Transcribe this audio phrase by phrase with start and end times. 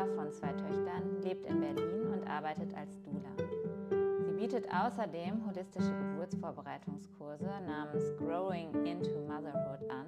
[0.00, 3.30] Mutter von zwei Töchtern, lebt in Berlin und arbeitet als Doula.
[4.24, 10.06] Sie bietet außerdem holistische Geburtsvorbereitungskurse namens Growing into Motherhood an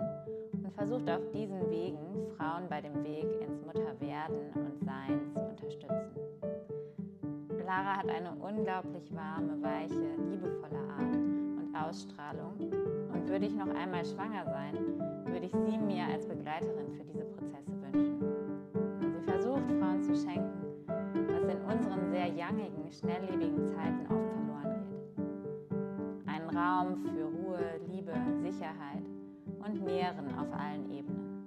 [0.64, 6.16] und versucht auf diesen Wegen Frauen bei dem Weg ins Mutterwerden und Sein zu unterstützen.
[7.66, 12.54] Lara hat eine unglaublich warme, weiche, liebevolle Art und Ausstrahlung.
[13.12, 14.74] Und würde ich noch einmal schwanger sein,
[15.26, 17.71] würde ich sie mir als Begleiterin für diese Prozesse
[19.82, 26.28] Frauen zu schenken, was in unseren sehr jangigen, schnelllebigen Zeiten oft verloren geht.
[26.28, 29.02] Einen Raum für Ruhe, Liebe, Sicherheit
[29.64, 31.42] und Nähren auf allen Ebenen.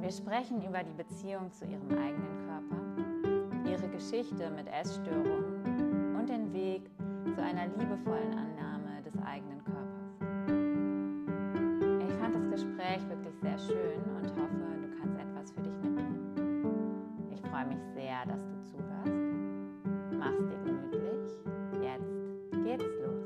[0.00, 2.76] Wir sprechen über die Beziehung zu ihrem eigenen Körper
[3.70, 6.82] ihre Geschichte mit Essstörungen und den Weg
[7.34, 10.14] zu einer liebevollen Annahme des eigenen Körpers.
[12.08, 14.73] Ich fand das Gespräch wirklich sehr schön und hoffe,
[17.64, 19.10] freue mich sehr, dass du zuhörst.
[20.12, 21.32] Mach's dir gemütlich.
[21.82, 23.24] Jetzt geht's los.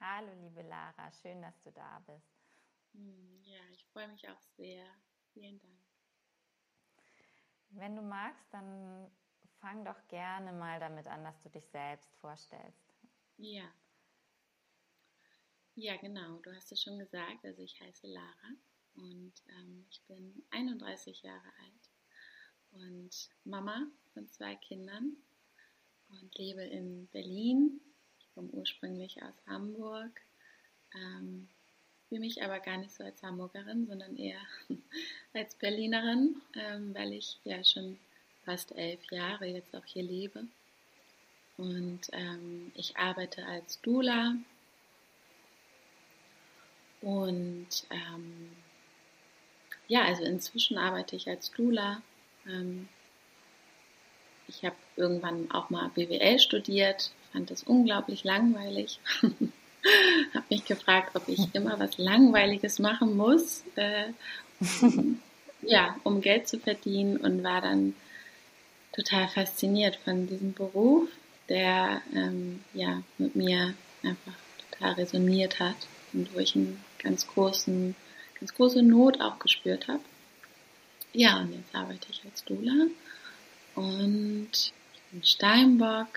[0.00, 2.32] Hallo, liebe Lara, schön, dass du da bist.
[2.92, 4.86] Hm, ja, ich freue mich auch sehr.
[5.32, 5.78] Vielen Dank.
[7.70, 9.10] Wenn du magst, dann
[9.58, 12.94] fang doch gerne mal damit an, dass du dich selbst vorstellst.
[13.36, 13.64] Ja.
[15.76, 16.38] Ja, genau.
[16.42, 17.44] Du hast es schon gesagt.
[17.44, 18.50] Also ich heiße Lara
[18.94, 21.90] und ähm, ich bin 31 Jahre alt
[22.84, 25.16] und Mama von zwei Kindern
[26.10, 27.80] und lebe in Berlin.
[28.20, 30.20] Ich komme ursprünglich aus Hamburg.
[30.94, 31.48] Ähm,
[32.08, 34.40] fühle mich aber gar nicht so als Hamburgerin, sondern eher
[35.32, 37.98] als Berlinerin, ähm, weil ich ja schon
[38.44, 40.46] fast elf Jahre jetzt auch hier lebe.
[41.56, 44.36] Und ähm, ich arbeite als Dula.
[47.04, 48.48] Und ähm,
[49.88, 52.00] ja, also inzwischen arbeite ich als Dula.
[52.48, 52.88] Ähm,
[54.48, 59.00] ich habe irgendwann auch mal BWL studiert, fand das unglaublich langweilig.
[59.20, 64.06] habe mich gefragt, ob ich immer was Langweiliges machen muss, äh,
[65.60, 67.94] ja, um Geld zu verdienen und war dann
[68.94, 71.10] total fasziniert von diesem Beruf,
[71.50, 74.32] der ähm, ja mit mir einfach
[74.70, 75.76] total resoniert hat
[76.14, 77.94] und wo ich einen ganz großen,
[78.38, 80.00] ganz große Not auch gespürt habe.
[81.12, 82.86] Ja, und jetzt arbeite ich als Dula
[83.74, 84.50] und
[85.10, 86.08] bin Steinbock,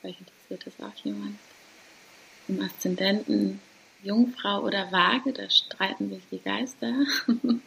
[0.00, 1.38] vielleicht interessiert das auch jemand
[2.48, 3.60] im Aszendenten
[4.02, 6.92] Jungfrau oder Waage, da streiten sich die Geister.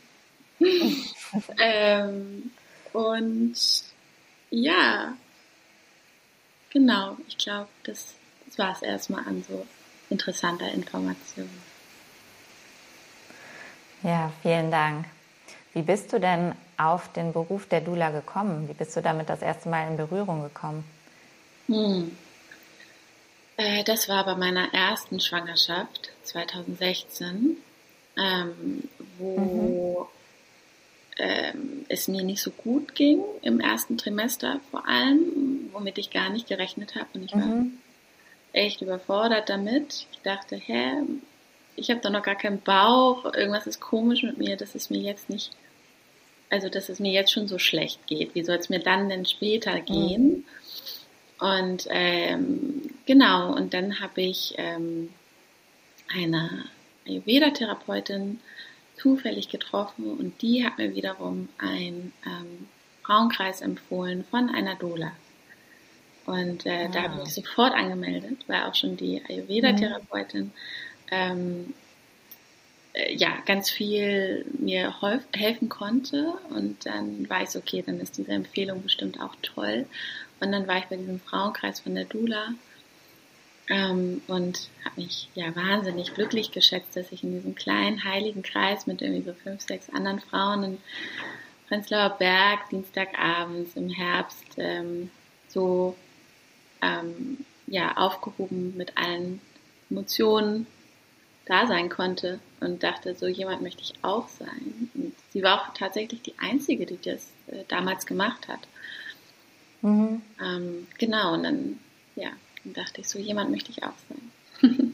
[1.59, 2.51] ähm,
[2.93, 3.55] und
[4.49, 5.17] ja,
[6.69, 8.15] genau, ich glaube, das,
[8.45, 9.65] das war es erstmal an so
[10.09, 11.49] interessanter Information.
[14.07, 15.05] Ja, vielen Dank.
[15.73, 18.69] Wie bist du denn auf den Beruf der Dula gekommen?
[18.69, 20.85] Wie bist du damit das erste Mal in Berührung gekommen?
[21.67, 22.15] Hm.
[23.57, 27.57] Äh, das war bei meiner ersten Schwangerschaft 2016,
[28.15, 30.07] ähm, wo
[31.19, 31.25] mhm.
[31.25, 36.29] ähm, es mir nicht so gut ging im ersten Trimester vor allem, womit ich gar
[36.29, 37.77] nicht gerechnet habe und ich war mhm.
[38.53, 40.07] echt überfordert damit.
[40.13, 40.93] Ich dachte, hä,
[41.77, 44.99] ich habe doch noch gar keinen Bauch, irgendwas ist komisch mit mir, dass es mir
[44.99, 45.51] jetzt nicht,
[46.49, 48.35] also dass es mir jetzt schon so schlecht geht.
[48.35, 50.27] Wie soll es mir dann denn später gehen?
[50.27, 50.45] Mhm.
[51.39, 55.09] Und ähm, genau, und dann habe ich ähm,
[56.11, 56.65] eine
[57.07, 58.39] Ayurveda-Therapeutin
[58.95, 62.67] zufällig getroffen und die hat mir wiederum einen ähm,
[63.03, 65.11] Frauenkreis empfohlen von einer Dola.
[66.25, 66.91] Und äh, wow.
[66.91, 70.51] da habe ich mich sofort angemeldet, weil auch schon die Ayurveda-Therapeutin mhm.
[71.11, 71.73] Ähm,
[72.93, 74.95] äh, ja ganz viel mir
[75.33, 76.33] helfen konnte.
[76.49, 79.85] Und dann weiß ich, okay, dann ist diese Empfehlung bestimmt auch toll.
[80.39, 82.53] Und dann war ich bei diesem Frauenkreis von der Dula
[83.69, 88.87] ähm, und habe mich ja wahnsinnig glücklich geschätzt, dass ich in diesem kleinen heiligen Kreis
[88.87, 90.77] mit irgendwie so fünf, sechs anderen Frauen in
[91.67, 95.09] Prenzlauer Berg Dienstagabends im Herbst ähm,
[95.49, 95.95] so
[96.81, 99.41] ähm, ja aufgehoben mit allen
[99.89, 100.65] Emotionen
[101.47, 104.89] da sein konnte und dachte, so jemand möchte ich auch sein.
[104.93, 108.59] Und sie war auch tatsächlich die einzige, die das äh, damals gemacht hat.
[109.81, 110.21] Mhm.
[110.41, 111.79] Ähm, genau, und dann,
[112.15, 112.29] ja,
[112.63, 114.93] dann dachte ich, so jemand möchte ich auch sein.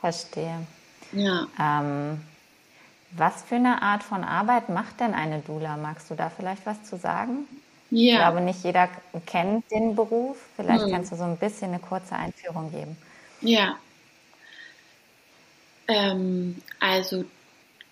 [0.00, 0.66] Verstehe.
[1.12, 1.46] Ja.
[1.58, 2.20] Ähm,
[3.16, 5.76] Was für eine Art von Arbeit macht denn eine Dula?
[5.76, 7.46] Magst du da vielleicht was zu sagen?
[7.90, 8.12] Ja.
[8.12, 8.88] Ich glaube, nicht jeder
[9.24, 10.36] kennt den Beruf.
[10.56, 10.90] Vielleicht hm.
[10.90, 12.96] kannst du so ein bisschen eine kurze Einführung geben.
[13.40, 13.76] Ja.
[15.86, 17.24] Ähm, also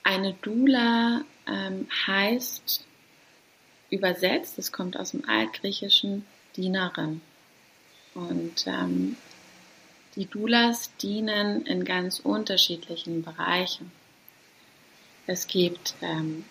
[0.02, 2.84] eine Dula ähm, heißt
[3.90, 6.24] übersetzt, es kommt aus dem Altgriechischen
[6.56, 7.20] Dienerin.
[8.14, 9.16] Und ähm,
[10.16, 13.90] die Doulas dienen in ganz unterschiedlichen Bereichen.
[15.26, 16.44] Es gibt ähm,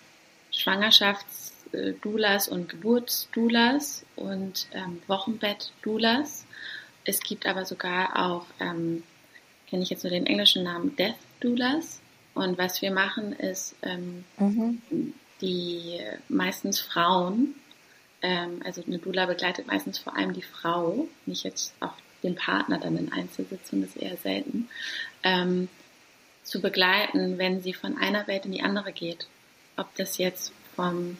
[0.50, 6.46] Schwangerschaftsdoulas und Geburtsdoulas und ähm, Wochenbettdoulas.
[7.04, 9.02] Es gibt aber sogar auch, ähm,
[9.68, 12.00] kenne ich jetzt nur den englischen Namen, Death Doulas.
[12.34, 14.80] Und was wir machen ist, ähm, mhm.
[15.40, 17.54] die meistens Frauen,
[18.22, 22.78] ähm, also eine Doula begleitet meistens vor allem die Frau, nicht jetzt auch den Partner
[22.78, 24.68] dann in Einzelsitzungen, das ist eher selten,
[25.22, 25.68] ähm,
[26.42, 29.26] zu begleiten, wenn sie von einer Welt in die andere geht.
[29.76, 31.18] Ob das jetzt vom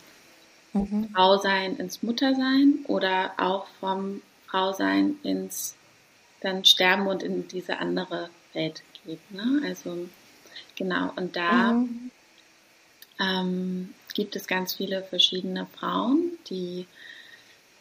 [0.72, 1.10] mhm.
[1.12, 5.76] Frausein ins Muttersein oder auch vom Frausein ins
[6.40, 9.31] dann Sterben und in diese andere Welt geht.
[9.31, 9.62] Ne?
[9.64, 10.08] Also
[10.76, 12.10] genau, und da mhm.
[13.20, 16.87] ähm, gibt es ganz viele verschiedene Frauen, die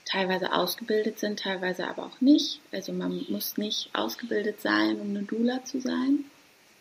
[0.05, 2.59] teilweise ausgebildet sind, teilweise aber auch nicht.
[2.71, 6.25] Also man muss nicht ausgebildet sein, um eine Doula zu sein.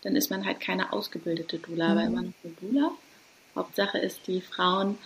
[0.03, 1.91] Dann ist man halt keine ausgebildete Doula, mhm.
[1.91, 2.93] aber immer noch eine Doula.
[3.55, 4.99] Hauptsache ist, die Frauen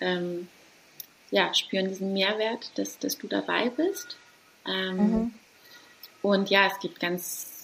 [0.00, 0.48] ähm,
[1.30, 4.16] ja, spüren diesen Mehrwert, dass, dass du dabei bist.
[4.66, 5.34] Ähm, mhm.
[6.22, 7.59] Und ja, es gibt ganz,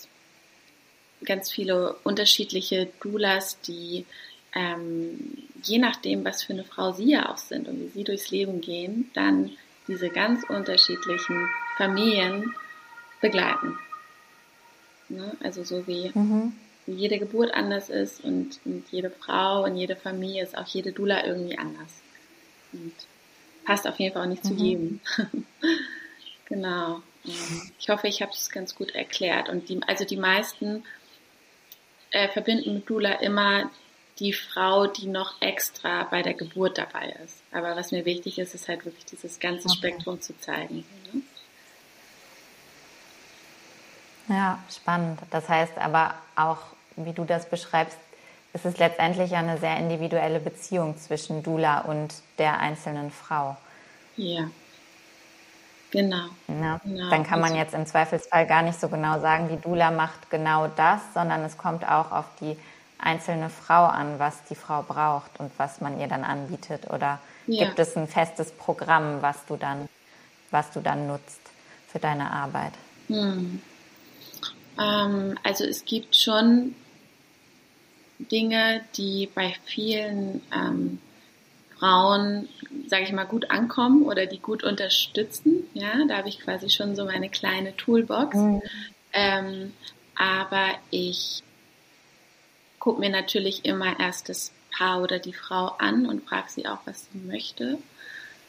[1.25, 4.07] ganz viele unterschiedliche Doulas, die
[4.55, 5.19] ähm,
[5.63, 8.61] je nachdem, was für eine Frau sie ja auch sind und wie sie durchs Leben
[8.61, 9.51] gehen, dann
[9.89, 12.55] diese ganz unterschiedlichen Familien
[13.21, 13.79] begleiten.
[15.09, 15.37] Ne?
[15.43, 16.53] Also so wie, mhm.
[16.87, 21.25] jede Geburt anders ist und, und jede Frau und jede Familie ist auch jede Dula
[21.27, 22.01] irgendwie anders.
[22.73, 22.93] Und
[23.65, 24.49] passt auf jeden Fall auch nicht mhm.
[24.49, 25.01] zu jedem.
[26.47, 27.03] genau.
[27.79, 29.49] Ich hoffe, ich habe es ganz gut erklärt.
[29.49, 30.85] Und die, also die meisten
[32.11, 33.71] äh, verbinden mit Dula immer
[34.19, 37.43] die Frau, die noch extra bei der Geburt dabei ist.
[37.53, 39.77] Aber was mir wichtig ist, ist halt wirklich dieses ganze okay.
[39.77, 40.85] Spektrum zu zeigen.
[41.13, 41.23] Ne?
[44.29, 45.21] Ja, spannend.
[45.31, 46.59] Das heißt aber auch,
[46.97, 47.99] wie du das beschreibst,
[48.55, 53.57] ist es letztendlich eine sehr individuelle Beziehung zwischen Dula und der einzelnen Frau.
[54.17, 54.51] Ja.
[55.91, 56.27] Genau.
[56.49, 57.11] Ja, genau.
[57.11, 60.31] Dann kann man also jetzt im Zweifelsfall gar nicht so genau sagen, die Dula macht
[60.31, 62.57] genau das, sondern es kommt auch auf die
[62.99, 66.91] einzelne Frau an, was die Frau braucht und was man ihr dann anbietet?
[66.91, 67.65] Oder ja.
[67.65, 69.89] gibt es ein festes Programm, was du dann,
[70.51, 71.41] was du dann nutzt
[71.89, 72.73] für deine Arbeit?
[73.09, 73.61] Hm.
[74.79, 76.75] Ähm, also es gibt schon
[78.19, 81.01] Dinge, die bei vielen ähm,
[81.79, 82.49] Frauen,
[82.87, 85.65] sage ich mal, gut ankommen oder die gut unterstützen.
[85.75, 88.37] Ja, da habe ich quasi schon so meine kleine Toolbox.
[88.37, 88.63] Mhm.
[89.13, 89.73] Ähm,
[90.15, 91.43] aber ich
[92.79, 96.79] gucke mir natürlich immer erst das Paar oder die Frau an und frage sie auch,
[96.85, 97.79] was sie möchte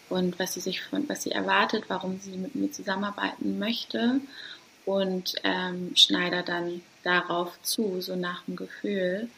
[0.09, 4.21] und was sie sich von, was sie erwartet, warum sie mit mir zusammenarbeiten möchte
[4.85, 9.29] und ähm, schneide dann darauf zu, so nach dem Gefühl,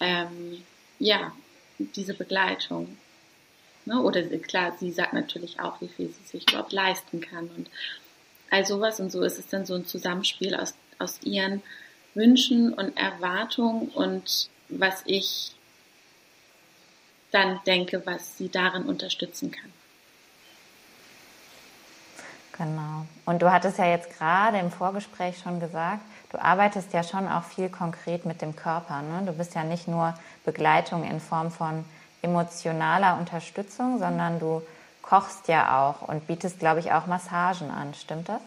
[0.00, 0.62] ähm,
[0.98, 1.32] ja,
[1.78, 2.96] diese Begleitung.
[3.86, 4.00] Ne?
[4.00, 7.70] Oder klar, sie sagt natürlich auch, wie viel sie sich überhaupt leisten kann und
[8.50, 11.62] all sowas und so ist es dann so ein Zusammenspiel aus, aus ihren
[12.14, 15.54] Wünschen und Erwartungen und was ich
[17.32, 19.72] dann denke, was sie darin unterstützen kann.
[22.56, 23.06] Genau.
[23.24, 27.42] Und du hattest ja jetzt gerade im Vorgespräch schon gesagt, du arbeitest ja schon auch
[27.42, 29.02] viel konkret mit dem Körper.
[29.02, 29.26] Ne?
[29.26, 30.14] Du bist ja nicht nur
[30.44, 31.84] Begleitung in Form von
[32.24, 34.62] emotionaler Unterstützung, sondern du
[35.02, 37.94] kochst ja auch und bietest, glaube ich, auch Massagen an.
[37.94, 38.40] Stimmt das?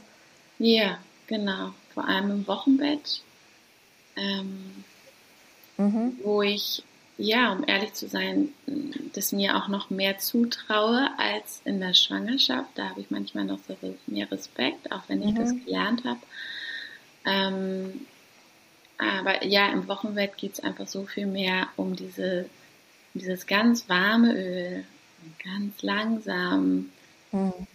[0.59, 1.71] Ja, genau.
[1.93, 3.21] Vor allem im Wochenbett
[4.17, 4.83] ähm,
[5.77, 6.17] mhm.
[6.23, 6.83] wo ich,
[7.17, 8.49] ja, um ehrlich zu sein,
[9.13, 12.69] das mir auch noch mehr zutraue als in der Schwangerschaft.
[12.75, 15.35] Da habe ich manchmal noch so mehr Respekt, auch wenn ich mhm.
[15.35, 16.19] das gelernt habe.
[17.25, 18.05] Ähm,
[18.97, 22.49] aber ja, im Wochenbett geht es einfach so viel mehr um diese,
[23.17, 24.83] dieses ganz warme Öl,
[25.43, 26.89] ganz langsam
[27.31, 27.67] mhm.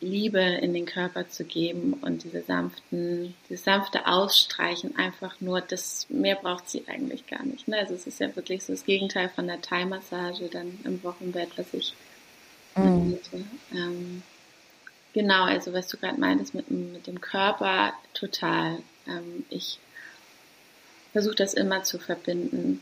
[0.00, 6.06] Liebe in den Körper zu geben und diese sanften, dieses sanfte Ausstreichen einfach nur, das
[6.08, 7.68] mehr braucht sie eigentlich gar nicht.
[7.68, 7.78] Ne?
[7.78, 11.74] Also es ist ja wirklich so das Gegenteil von der Thai-Massage dann im Wochenbett, was
[11.74, 11.94] ich
[12.76, 13.18] mhm.
[13.74, 14.22] ähm,
[15.12, 18.78] genau, also was du gerade meintest mit, mit dem Körper, total.
[19.06, 19.78] Ähm, ich
[21.12, 22.80] versuche das immer zu verbinden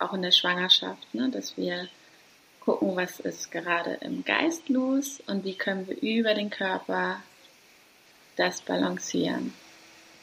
[0.00, 1.88] auch in der Schwangerschaft, ne, dass wir
[2.60, 7.22] gucken, was ist gerade im Geist los und wie können wir über den Körper
[8.36, 9.52] das balancieren.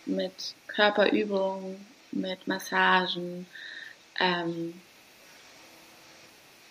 [0.05, 3.45] Mit Körperübungen, mit Massagen
[4.19, 4.81] ähm,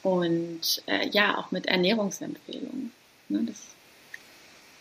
[0.02, 2.92] und äh, ja, auch mit Ernährungsempfehlungen.
[3.28, 3.75] Ne, das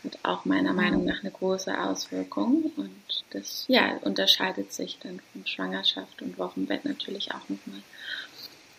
[0.05, 5.45] hat auch meiner Meinung nach eine große Auswirkung und das ja, unterscheidet sich dann von
[5.45, 7.81] Schwangerschaft und Wochenbett natürlich auch nochmal,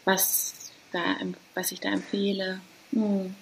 [0.05, 1.03] was, da,
[1.55, 2.61] was ich da empfehle.
[2.93, 3.35] Hm.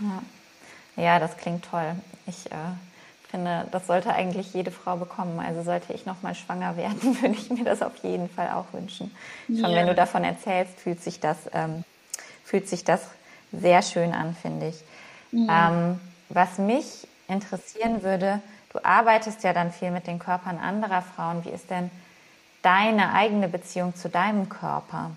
[0.00, 1.02] Ja.
[1.02, 1.96] ja, das klingt toll.
[2.26, 5.40] Ich äh, finde, das sollte eigentlich jede Frau bekommen.
[5.40, 9.10] Also sollte ich nochmal schwanger werden, würde ich mir das auf jeden Fall auch wünschen.
[9.46, 9.76] Schon ja.
[9.76, 11.84] wenn du davon erzählst, fühlt sich das, ähm,
[12.44, 13.08] fühlt sich das
[13.52, 14.82] sehr schön an, finde ich.
[15.32, 15.48] Mhm.
[15.50, 18.40] Ähm, was mich interessieren würde,
[18.72, 21.44] du arbeitest ja dann viel mit den Körpern anderer Frauen.
[21.44, 21.90] Wie ist denn
[22.62, 25.10] deine eigene Beziehung zu deinem Körper?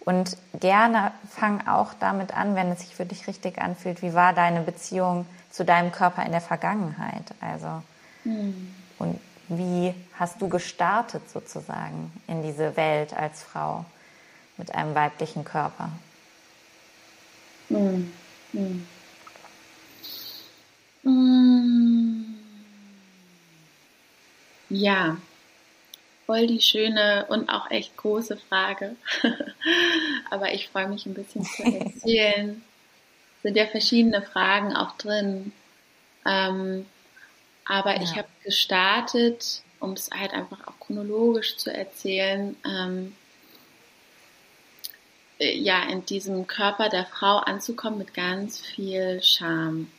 [0.00, 4.02] Und gerne fang auch damit an, wenn es sich für dich richtig anfühlt.
[4.02, 7.34] Wie war deine Beziehung zu deinem Körper in der Vergangenheit?
[7.40, 7.82] Also,
[8.24, 8.74] mhm.
[8.98, 13.84] und wie hast du gestartet sozusagen in diese Welt als Frau
[14.56, 15.90] mit einem weiblichen Körper?
[17.68, 18.12] Mhm.
[18.52, 18.86] Mhm.
[24.70, 25.18] Ja,
[26.26, 28.96] voll die schöne und auch echt große Frage.
[30.30, 32.62] Aber ich freue mich ein bisschen zu erzählen.
[33.44, 35.52] sind ja verschiedene Fragen auch drin.
[36.26, 36.86] Ähm,
[37.66, 38.02] aber ja.
[38.02, 43.23] ich habe gestartet, um es halt einfach auch chronologisch zu erzählen, ähm, äh,
[45.38, 49.90] ja, in diesem Körper der Frau anzukommen mit ganz viel Scham.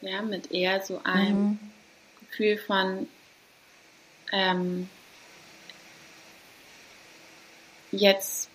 [0.00, 1.58] Ja, mit eher so einem mhm.
[2.20, 3.08] Gefühl von,
[4.32, 4.88] ähm,
[7.92, 8.48] jetzt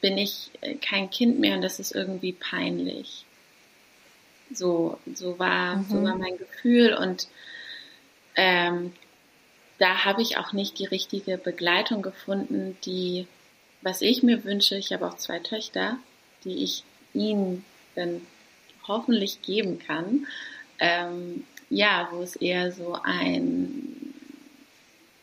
[0.00, 3.24] bin ich äh, kein Kind mehr und das ist irgendwie peinlich.
[4.50, 5.84] So, so war, mhm.
[5.88, 7.28] so war mein Gefühl und
[8.34, 8.92] ähm,
[9.78, 13.26] da habe ich auch nicht die richtige Begleitung gefunden, die,
[13.82, 15.98] was ich mir wünsche, ich habe auch zwei Töchter,
[16.44, 16.82] die ich
[17.14, 18.26] ihnen dann
[18.86, 20.26] hoffentlich geben kann.
[20.78, 24.14] Ähm, ja, wo es eher so ein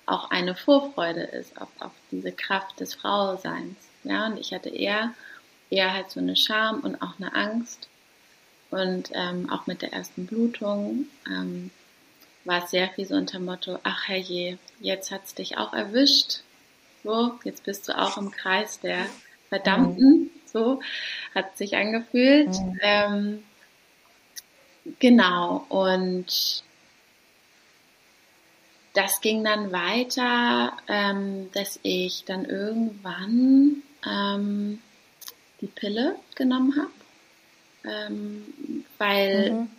[0.05, 3.75] auch eine Vorfreude ist auf, auf diese Kraft des Frauseins.
[4.03, 5.13] Ja, und ich hatte eher,
[5.69, 7.89] eher halt so eine Scham und auch eine Angst.
[8.69, 11.71] Und ähm, auch mit der ersten Blutung ähm,
[12.43, 16.41] war es sehr viel so unter Motto, ach herrje, jetzt hat's dich auch erwischt.
[17.05, 19.05] So, jetzt bist du auch im Kreis der
[19.49, 20.31] Verdammten.
[20.51, 20.81] So
[21.35, 22.49] hat sich angefühlt.
[22.49, 22.79] Mhm.
[22.81, 23.43] Ähm,
[24.97, 26.63] genau, und
[28.93, 34.81] das ging dann weiter, ähm, dass ich dann irgendwann ähm,
[35.61, 39.69] die Pille genommen habe, ähm, weil mhm.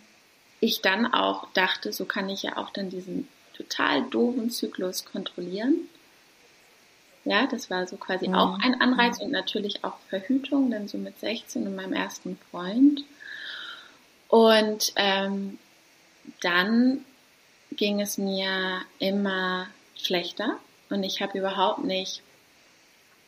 [0.61, 5.89] ich dann auch dachte, so kann ich ja auch dann diesen total doofen Zyklus kontrollieren.
[7.27, 8.35] Ja, das war so quasi mhm.
[8.35, 13.03] auch ein Anreiz und natürlich auch Verhütung, dann so mit 16 und meinem ersten Freund.
[14.29, 15.59] Und ähm,
[16.39, 17.03] dann
[17.73, 19.67] ging es mir immer
[19.97, 20.57] schlechter
[20.89, 22.21] und ich habe überhaupt nicht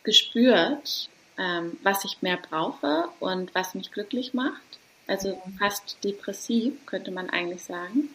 [0.02, 4.78] gespürt, ähm, was ich mehr brauche und was mich glücklich macht.
[5.06, 8.08] Also fast depressiv, könnte man eigentlich sagen.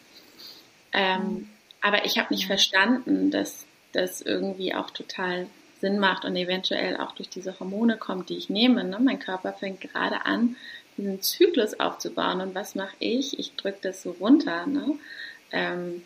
[0.92, 1.50] Ähm, mhm.
[1.80, 5.46] aber ich habe nicht verstanden, dass das irgendwie auch total
[5.80, 8.84] Sinn macht und eventuell auch durch diese Hormone kommt, die ich nehme.
[8.84, 8.98] Ne?
[9.00, 10.56] Mein Körper fängt gerade an,
[10.96, 12.40] diesen Zyklus aufzubauen.
[12.40, 13.38] Und was mache ich?
[13.38, 14.66] Ich drücke das so runter.
[14.66, 14.98] Ne?
[15.52, 16.02] Ähm,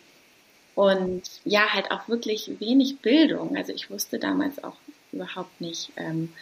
[0.75, 3.55] und ja, halt auch wirklich wenig Bildung.
[3.55, 4.77] Also ich wusste damals auch
[5.11, 5.91] überhaupt nicht.
[5.97, 6.33] Ähm,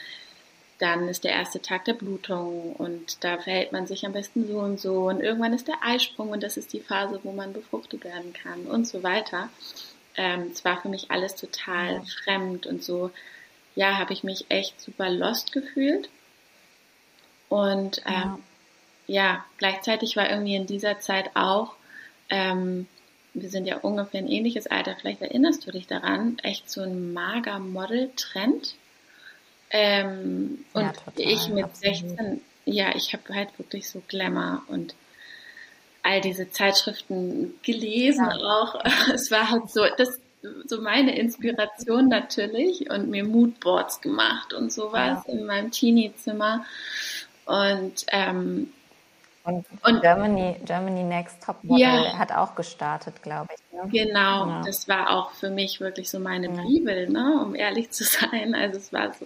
[0.80, 4.60] dann ist der erste Tag der Blutung und da verhält man sich am besten so
[4.60, 8.06] und so und irgendwann ist der Eisprung und das ist die Phase, wo man befruchtet
[8.06, 9.50] werden kann und so weiter.
[10.16, 12.04] Ähm, es war für mich alles total ja.
[12.24, 13.12] fremd und so,
[13.76, 16.10] ja, habe ich mich echt super lost gefühlt.
[17.48, 18.38] Und ähm,
[19.08, 19.24] ja.
[19.24, 19.46] ja.
[19.58, 21.76] gleichzeitig war irgendwie in dieser Zeit auch
[22.30, 22.88] ähm,
[23.34, 27.14] wir sind ja ungefähr ein ähnliches Alter, vielleicht erinnerst du dich daran, echt so ein
[27.14, 28.76] mager Model-Trend.
[29.72, 31.98] Ähm, und ja, total, ich mit absolut.
[31.98, 34.96] 16, ja, ich habe halt wirklich so Glamour und
[36.04, 38.38] all diese Zeitschriften gelesen ja.
[38.38, 38.84] auch.
[39.14, 40.20] Es war halt so, das
[40.66, 45.34] so meine Inspiration natürlich und mir Moodboards gemacht und sowas ja.
[45.34, 46.66] in meinem Teenie-Zimmer.
[47.46, 48.72] Und ähm,
[49.44, 53.74] Und, und Germany, Germany Next Top Model ja, hat auch gestartet, glaube ich.
[53.74, 53.90] Ne?
[53.92, 54.62] Genau, ja.
[54.66, 56.62] das war auch für mich wirklich so meine ja.
[56.62, 57.42] Bibel, ne?
[57.44, 58.56] um ehrlich zu sein.
[58.56, 59.26] Also es war so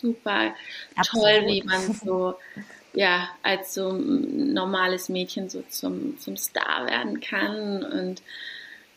[0.00, 0.54] super
[0.96, 1.26] Absolut.
[1.26, 2.34] toll, wie man so
[2.98, 7.84] ja als so ein normales Mädchen so zum, zum Star werden kann.
[7.84, 8.22] Und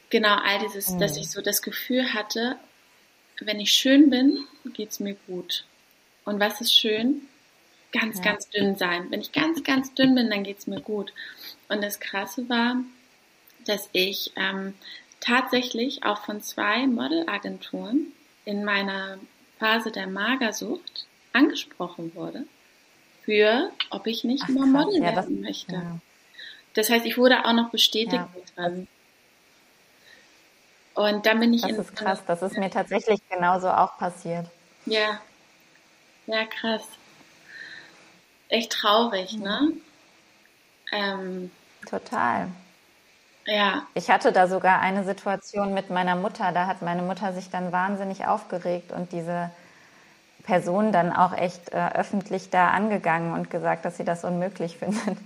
[0.10, 1.00] genau all dieses, mhm.
[1.00, 2.56] dass ich so das Gefühl hatte,
[3.42, 4.40] wenn ich schön bin,
[4.74, 5.66] geht es mir gut.
[6.26, 7.28] Und was ist schön?
[7.92, 8.24] Ganz, ja.
[8.24, 9.12] ganz dünn sein.
[9.12, 11.14] Wenn ich ganz, ganz dünn bin, dann geht es mir gut.
[11.70, 12.78] Und das Krasse war,
[13.68, 14.74] dass ich ähm,
[15.20, 18.12] tatsächlich auch von zwei Modelagenturen
[18.46, 19.20] in meiner
[19.60, 22.48] Phase der Magersucht angesprochen wurde
[23.24, 25.74] für, ob ich nicht Ach, mal Model ja, werden das, möchte.
[25.74, 26.00] Ja.
[26.74, 28.30] Das heißt, ich wurde auch noch bestätigt ja.
[28.56, 28.88] dran.
[30.94, 31.78] Und dann bin ich das in.
[31.78, 34.48] Das ist krass, das ist mir tatsächlich genauso auch passiert.
[34.86, 35.22] Ja.
[36.28, 36.84] Ja, krass.
[38.50, 39.44] Echt traurig, mhm.
[39.44, 39.72] ne?
[40.92, 41.52] Ähm,
[41.90, 42.50] Total.
[43.46, 43.88] Ja.
[43.96, 46.52] Ich hatte da sogar eine Situation mit meiner Mutter.
[46.52, 49.50] Da hat meine Mutter sich dann wahnsinnig aufgeregt und diese
[50.44, 55.18] Person dann auch echt äh, öffentlich da angegangen und gesagt, dass sie das unmöglich findet.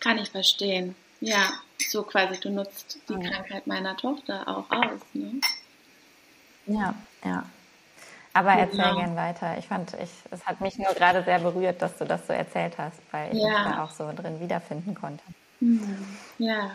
[0.00, 0.94] Kann ich verstehen.
[1.20, 3.30] Ja, so quasi, du nutzt die ja.
[3.30, 5.00] Krankheit meiner Tochter auch aus.
[5.14, 5.40] Ne?
[6.66, 7.44] Ja, ja.
[8.32, 8.64] Aber genau.
[8.64, 9.56] erzähl gern weiter.
[9.58, 12.76] Ich fand, ich, es hat mich nur gerade sehr berührt, dass du das so erzählt
[12.76, 13.48] hast, weil ich ja.
[13.48, 15.24] mich da auch so drin wiederfinden konnte.
[15.60, 16.06] Mhm.
[16.36, 16.72] Ja.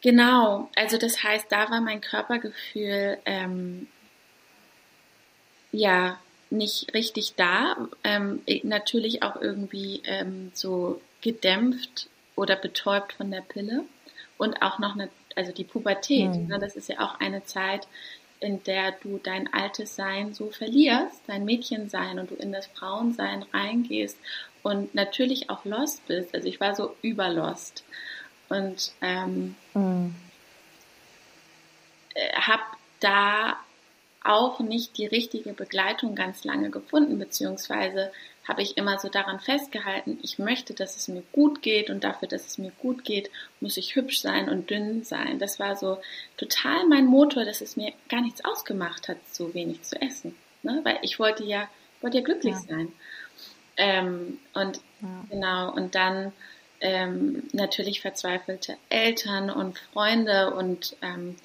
[0.00, 3.86] Genau, also das heißt, da war mein Körpergefühl ähm,
[5.72, 6.18] ja
[6.50, 7.88] nicht richtig da.
[8.04, 13.84] Ähm, natürlich auch irgendwie ähm, so gedämpft oder betäubt von der Pille.
[14.38, 16.48] Und auch noch eine, also die Pubertät, mhm.
[16.48, 17.86] ne, das ist ja auch eine Zeit,
[18.40, 23.44] in der du dein altes Sein so verlierst, dein Mädchensein und du in das Frauensein
[23.52, 24.18] reingehst
[24.64, 26.34] und natürlich auch lost bist.
[26.34, 27.84] Also ich war so überlost
[28.48, 30.14] und ähm, mhm.
[32.14, 32.62] Äh, habe
[33.00, 33.56] da
[34.24, 38.12] auch nicht die richtige Begleitung ganz lange gefunden, beziehungsweise
[38.46, 42.28] habe ich immer so daran festgehalten, ich möchte, dass es mir gut geht und dafür,
[42.28, 43.30] dass es mir gut geht,
[43.60, 45.38] muss ich hübsch sein und dünn sein.
[45.38, 45.98] Das war so
[46.36, 50.34] total mein Motor, dass es mir gar nichts ausgemacht hat, so wenig zu essen.
[50.62, 50.80] Ne?
[50.82, 51.68] Weil ich wollte ja,
[52.00, 52.76] wollte ja glücklich ja.
[52.76, 52.92] sein.
[53.76, 55.24] Ähm, und ja.
[55.30, 56.32] genau, und dann
[56.80, 61.36] ähm, natürlich verzweifelte Eltern und Freunde und ähm,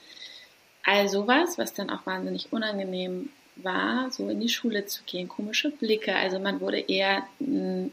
[0.88, 5.70] all sowas, was dann auch wahnsinnig unangenehm war, so in die Schule zu gehen, komische
[5.70, 6.16] Blicke.
[6.16, 7.28] Also man wurde eher,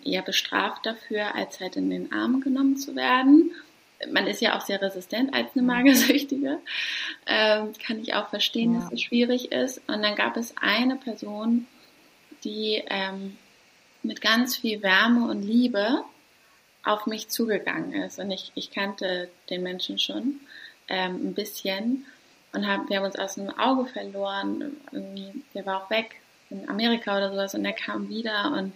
[0.05, 3.51] eher bestraft dafür, als halt in den Arm genommen zu werden.
[4.13, 6.61] Man ist ja auch sehr resistent als eine Magersüchtige.
[7.27, 8.81] Ähm, kann ich auch verstehen, ja.
[8.81, 9.79] dass es schwierig ist.
[9.89, 11.67] Und dann gab es eine Person,
[12.45, 13.37] die ähm,
[14.03, 16.05] mit ganz viel Wärme und Liebe
[16.85, 18.21] auf mich zugegangen ist.
[18.21, 20.41] Und ich, ich kannte den Menschen schon
[20.89, 22.05] ähm, ein bisschen
[22.55, 24.77] und haben, wir haben uns aus dem Auge verloren.
[24.93, 26.17] Irgendwie, der war auch weg
[26.51, 28.73] in Amerika oder sowas und der kam wieder und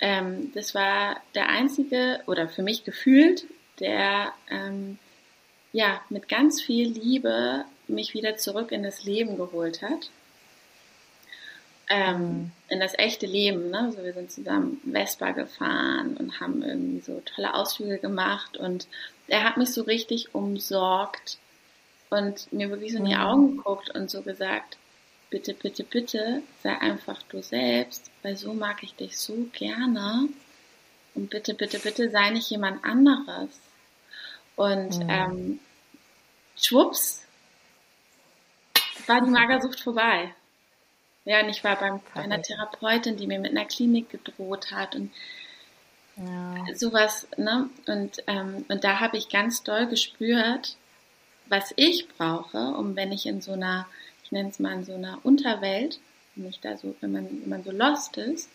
[0.00, 3.46] ähm, das war der einzige oder für mich gefühlt,
[3.80, 4.98] der ähm,
[5.72, 10.10] ja mit ganz viel Liebe mich wieder zurück in das Leben geholt hat.
[11.90, 12.52] Ähm, mhm.
[12.70, 13.68] in das echte Leben.
[13.68, 13.78] Ne?
[13.78, 18.88] Also wir sind zusammen Vespa gefahren und haben irgendwie so tolle Ausflüge gemacht und
[19.28, 21.36] er hat mich so richtig umsorgt
[22.14, 24.78] und mir wirklich so in die Augen geguckt und so gesagt,
[25.30, 30.28] bitte, bitte, bitte, sei einfach du selbst, weil so mag ich dich so gerne.
[31.14, 33.60] Und bitte, bitte, bitte sei nicht jemand anderes.
[34.56, 35.10] Und mhm.
[35.10, 35.60] ähm,
[36.56, 37.24] schwupps,
[39.06, 40.34] war die Magersucht vorbei.
[41.24, 44.94] Ja, und ich war beim, bei einer Therapeutin, die mir mit einer Klinik gedroht hat
[44.94, 45.10] und
[46.16, 46.74] ja.
[46.74, 47.70] sowas, ne?
[47.86, 50.76] Und, ähm, und da habe ich ganz doll gespürt,
[51.46, 53.86] was ich brauche, um wenn ich in so einer,
[54.24, 55.98] ich nenne es mal in so einer Unterwelt,
[56.34, 58.48] wenn ich da so, wenn man, wenn man so lost ist,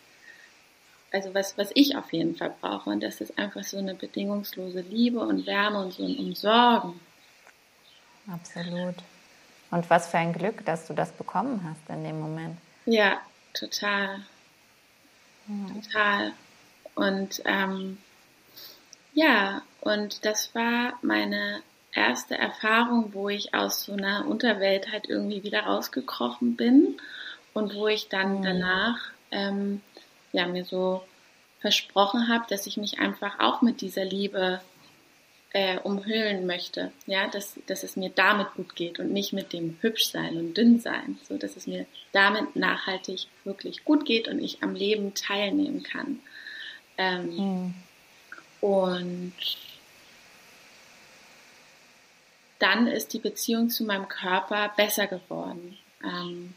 [1.12, 4.80] also was, was ich auf jeden Fall brauche, und das ist einfach so eine bedingungslose
[4.80, 7.00] Liebe und Wärme und so ein Umsorgen.
[8.30, 8.94] Absolut.
[9.70, 12.58] Und was für ein Glück, dass du das bekommen hast in dem Moment.
[12.86, 13.20] Ja,
[13.54, 14.20] total.
[15.48, 15.74] Ja.
[15.74, 16.32] Total.
[16.94, 17.98] Und ähm,
[19.14, 25.42] ja, und das war meine erste Erfahrung, wo ich aus so einer Unterwelt halt irgendwie
[25.42, 26.96] wieder rausgekrochen bin
[27.52, 28.42] und wo ich dann mhm.
[28.42, 28.98] danach
[29.30, 29.80] ähm,
[30.32, 31.02] ja mir so
[31.60, 34.60] versprochen habe, dass ich mich einfach auch mit dieser Liebe
[35.52, 39.76] äh, umhüllen möchte, ja, dass, dass es mir damit gut geht und nicht mit dem
[39.80, 44.74] Hübschsein und Dünnsein, so dass es mir damit nachhaltig wirklich gut geht und ich am
[44.74, 46.20] Leben teilnehmen kann.
[46.96, 47.74] Ähm, mhm.
[48.60, 49.32] Und
[52.60, 55.76] dann ist die Beziehung zu meinem Körper besser geworden.
[56.04, 56.54] Ähm,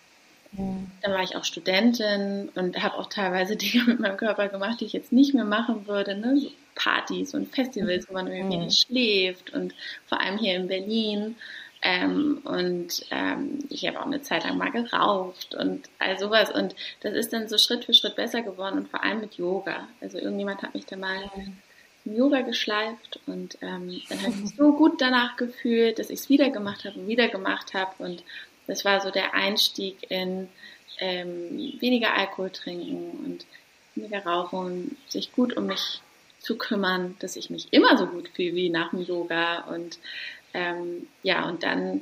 [0.52, 0.92] mhm.
[1.02, 4.86] Dann war ich auch Studentin und habe auch teilweise Dinge mit meinem Körper gemacht, die
[4.86, 6.16] ich jetzt nicht mehr machen würde.
[6.16, 6.38] Ne?
[6.38, 8.66] So Partys und Festivals, wo man irgendwie mhm.
[8.66, 9.74] nicht schläft und
[10.06, 11.36] vor allem hier in Berlin.
[11.86, 16.50] Ähm, und ähm, ich habe auch eine Zeit lang mal geraucht und all sowas.
[16.50, 19.88] Und das ist dann so Schritt für Schritt besser geworden und vor allem mit Yoga.
[20.00, 21.30] Also irgendjemand hat mich da mal
[22.06, 26.30] Yoga geschleift und ähm, dann habe ich mich so gut danach gefühlt, dass ich es
[26.30, 27.92] wieder gemacht habe und wieder gemacht habe.
[28.00, 28.24] Und
[28.68, 30.50] das war so der Einstieg in
[31.00, 33.46] ähm, weniger Alkohol trinken und
[33.96, 36.02] weniger rauchen sich gut um mich
[36.40, 39.98] zu kümmern, dass ich mich immer so gut fühle wie nach dem Yoga und
[40.54, 42.02] ähm, ja, und dann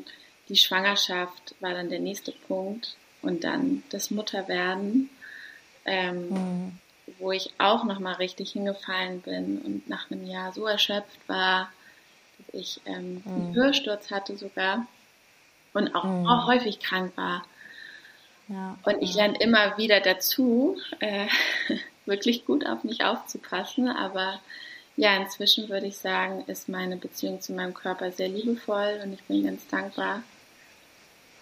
[0.49, 5.09] die Schwangerschaft war dann der nächste Punkt und dann das Mutterwerden,
[5.85, 6.71] ähm, mhm.
[7.21, 11.71] Wo ich auch nochmal richtig hingefallen bin und nach einem Jahr so erschöpft war,
[12.37, 13.33] dass ich ähm, mhm.
[13.33, 14.87] einen Hörsturz hatte sogar
[15.73, 16.27] und auch, mhm.
[16.27, 17.45] auch häufig krank war.
[18.47, 21.27] Ja, und ich lerne immer wieder dazu, äh,
[22.05, 24.41] wirklich gut auf mich aufzupassen, aber
[24.97, 29.23] ja, inzwischen würde ich sagen, ist meine Beziehung zu meinem Körper sehr liebevoll und ich
[29.23, 30.23] bin ganz dankbar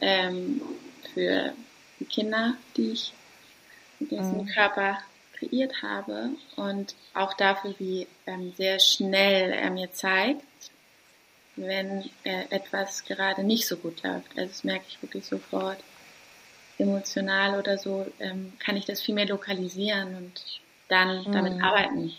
[0.02, 0.62] ähm,
[1.14, 1.54] für
[2.00, 3.14] die Kinder, die ich
[4.00, 4.46] mit diesem mhm.
[4.48, 5.00] Körper
[5.40, 10.44] kreiert habe und auch dafür, wie ähm, sehr schnell er mir zeigt,
[11.56, 14.38] wenn äh, etwas gerade nicht so gut läuft.
[14.38, 15.80] Also das merke ich wirklich sofort.
[16.78, 21.32] Emotional oder so ähm, kann ich das viel mehr lokalisieren und dann mhm.
[21.32, 22.14] damit arbeiten.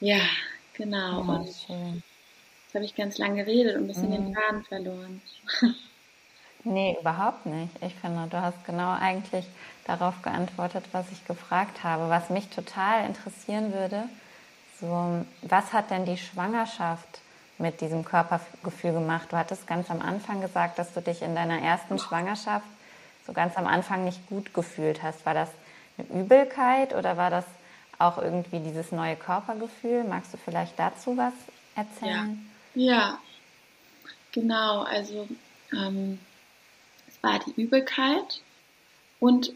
[0.00, 0.20] Ja,
[0.74, 1.20] genau.
[1.20, 1.46] Oh, und.
[1.46, 4.14] Jetzt habe ich ganz lange geredet und ein bisschen mhm.
[4.14, 5.22] den Faden verloren.
[6.64, 7.70] nee, überhaupt nicht.
[7.80, 9.44] Ich finde, du hast genau eigentlich
[9.86, 12.08] darauf geantwortet, was ich gefragt habe.
[12.08, 14.04] Was mich total interessieren würde,
[14.80, 17.20] so, was hat denn die Schwangerschaft
[17.58, 19.28] mit diesem Körpergefühl gemacht?
[19.30, 22.66] Du hattest ganz am Anfang gesagt, dass du dich in deiner ersten Schwangerschaft
[23.26, 25.24] so ganz am Anfang nicht gut gefühlt hast.
[25.24, 25.48] War das
[25.96, 27.44] eine Übelkeit oder war das
[27.98, 30.04] auch irgendwie dieses neue Körpergefühl.
[30.04, 31.32] Magst du vielleicht dazu was
[31.76, 32.50] erzählen?
[32.74, 33.18] Ja, ja.
[34.32, 34.82] genau.
[34.82, 35.28] Also
[35.72, 36.18] ähm,
[37.06, 38.42] es war die Übelkeit
[39.20, 39.52] und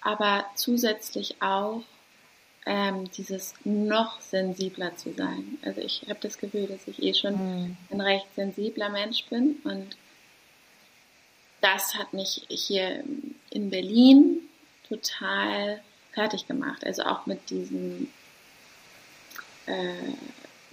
[0.00, 1.82] aber zusätzlich auch
[2.66, 5.58] ähm, dieses noch sensibler zu sein.
[5.62, 7.76] Also ich habe das Gefühl, dass ich eh schon mhm.
[7.90, 9.96] ein recht sensibler Mensch bin und
[11.60, 13.04] das hat mich hier
[13.50, 14.40] in Berlin
[14.88, 15.82] total
[16.12, 16.84] fertig gemacht.
[16.84, 18.08] Also auch mit diesem,
[19.66, 20.12] äh,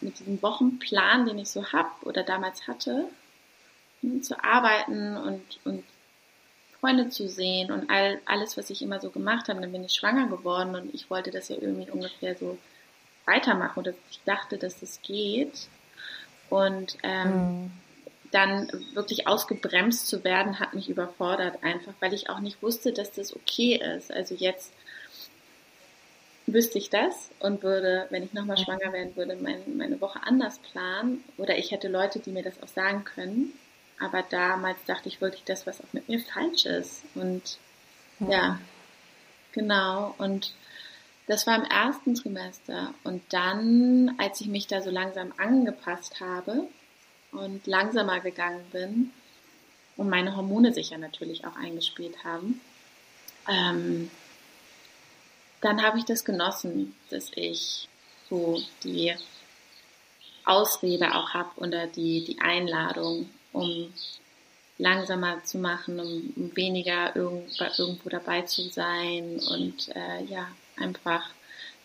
[0.02, 3.10] mit diesem Wochenplan, den ich so habe oder damals hatte,
[4.02, 5.84] ne, zu arbeiten und, und
[6.80, 9.62] Freunde zu sehen und all, alles, was ich immer so gemacht habe.
[9.62, 12.58] Dann bin ich schwanger geworden und ich wollte das ja irgendwie ungefähr so
[13.26, 15.68] weitermachen oder ich dachte, dass das geht.
[16.50, 17.72] Und ähm, mhm.
[18.32, 23.12] dann wirklich ausgebremst zu werden, hat mich überfordert einfach, weil ich auch nicht wusste, dass
[23.12, 24.12] das okay ist.
[24.12, 24.72] Also jetzt
[26.46, 30.60] wüsste ich das und würde, wenn ich nochmal schwanger werden würde, mein, meine Woche anders
[30.60, 31.24] planen.
[31.38, 33.52] Oder ich hätte Leute, die mir das auch sagen können.
[34.00, 37.04] Aber damals dachte ich wirklich das, was auch mit mir falsch ist.
[37.16, 37.58] Und
[38.20, 38.60] ja, ja
[39.54, 40.14] genau.
[40.18, 40.54] Und
[41.28, 42.94] das war im ersten Trimester.
[43.04, 46.68] Und dann, als ich mich da so langsam angepasst habe
[47.32, 49.12] und langsamer gegangen bin
[49.98, 52.62] und meine Hormone sich ja natürlich auch eingespielt haben,
[53.48, 54.12] ähm,
[55.62, 57.90] dann habe ich das genossen, dass ich
[58.30, 59.16] so die
[60.46, 63.30] Ausrede auch habe oder die, die Einladung,
[63.62, 63.94] um
[64.78, 71.30] langsamer zu machen, um, weniger irgendwo, irgendwo dabei zu sein und äh, ja, einfach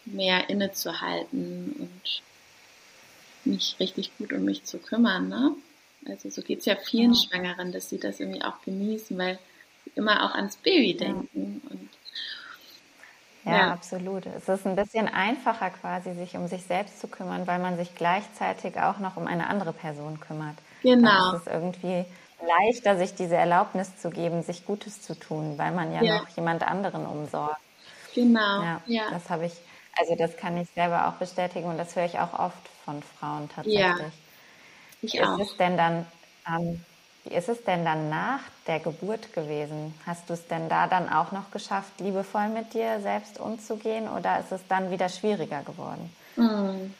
[0.05, 2.23] mehr innezuhalten und
[3.45, 5.29] mich richtig gut um mich zu kümmern.
[5.29, 5.55] Ne?
[6.07, 7.21] Also so geht es ja vielen ja.
[7.21, 9.39] Schwangeren, dass sie das irgendwie auch genießen, weil
[9.85, 11.89] sie immer auch ans Baby denken und
[13.45, 14.25] ja, ja, absolut.
[14.27, 17.93] Es ist ein bisschen einfacher quasi, sich um sich selbst zu kümmern, weil man sich
[17.97, 20.57] gleichzeitig auch noch um eine andere Person kümmert.
[20.83, 21.35] Genau.
[21.35, 22.05] es ist irgendwie
[22.47, 26.19] leichter, sich diese Erlaubnis zu geben, sich Gutes zu tun, weil man ja, ja.
[26.19, 27.61] noch jemand anderen umsorgt.
[28.15, 28.63] Genau.
[28.63, 29.11] Ja, ja.
[29.11, 29.55] das habe ich,
[29.97, 33.49] also das kann ich selber auch bestätigen und das höre ich auch oft von Frauen
[33.49, 33.79] tatsächlich.
[33.81, 33.99] Ja,
[35.03, 35.39] ich ist auch.
[35.39, 36.07] es denn dann
[36.47, 36.85] ähm,
[37.25, 39.95] wie ist es denn dann nach der Geburt gewesen?
[40.07, 44.41] Hast du es denn da dann auch noch geschafft, liebevoll mit dir selbst umzugehen oder
[44.41, 46.11] ist es dann wieder schwieriger geworden?
[46.35, 46.93] Hm.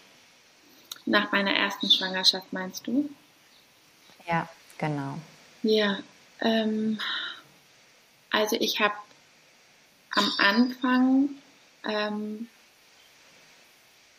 [1.07, 3.11] Nach meiner ersten Schwangerschaft meinst du?
[4.27, 5.19] Ja, genau.
[5.63, 5.99] Ja,
[6.41, 7.01] ähm,
[8.31, 8.95] also ich habe
[10.15, 11.31] am Anfang
[11.85, 12.49] ähm,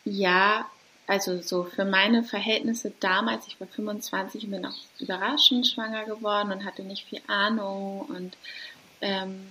[0.06, 0.66] ja,
[1.08, 6.52] also so für meine Verhältnisse damals, ich war 25 und bin auch überraschend schwanger geworden
[6.52, 8.38] und hatte nicht viel Ahnung und
[9.02, 9.48] ähm,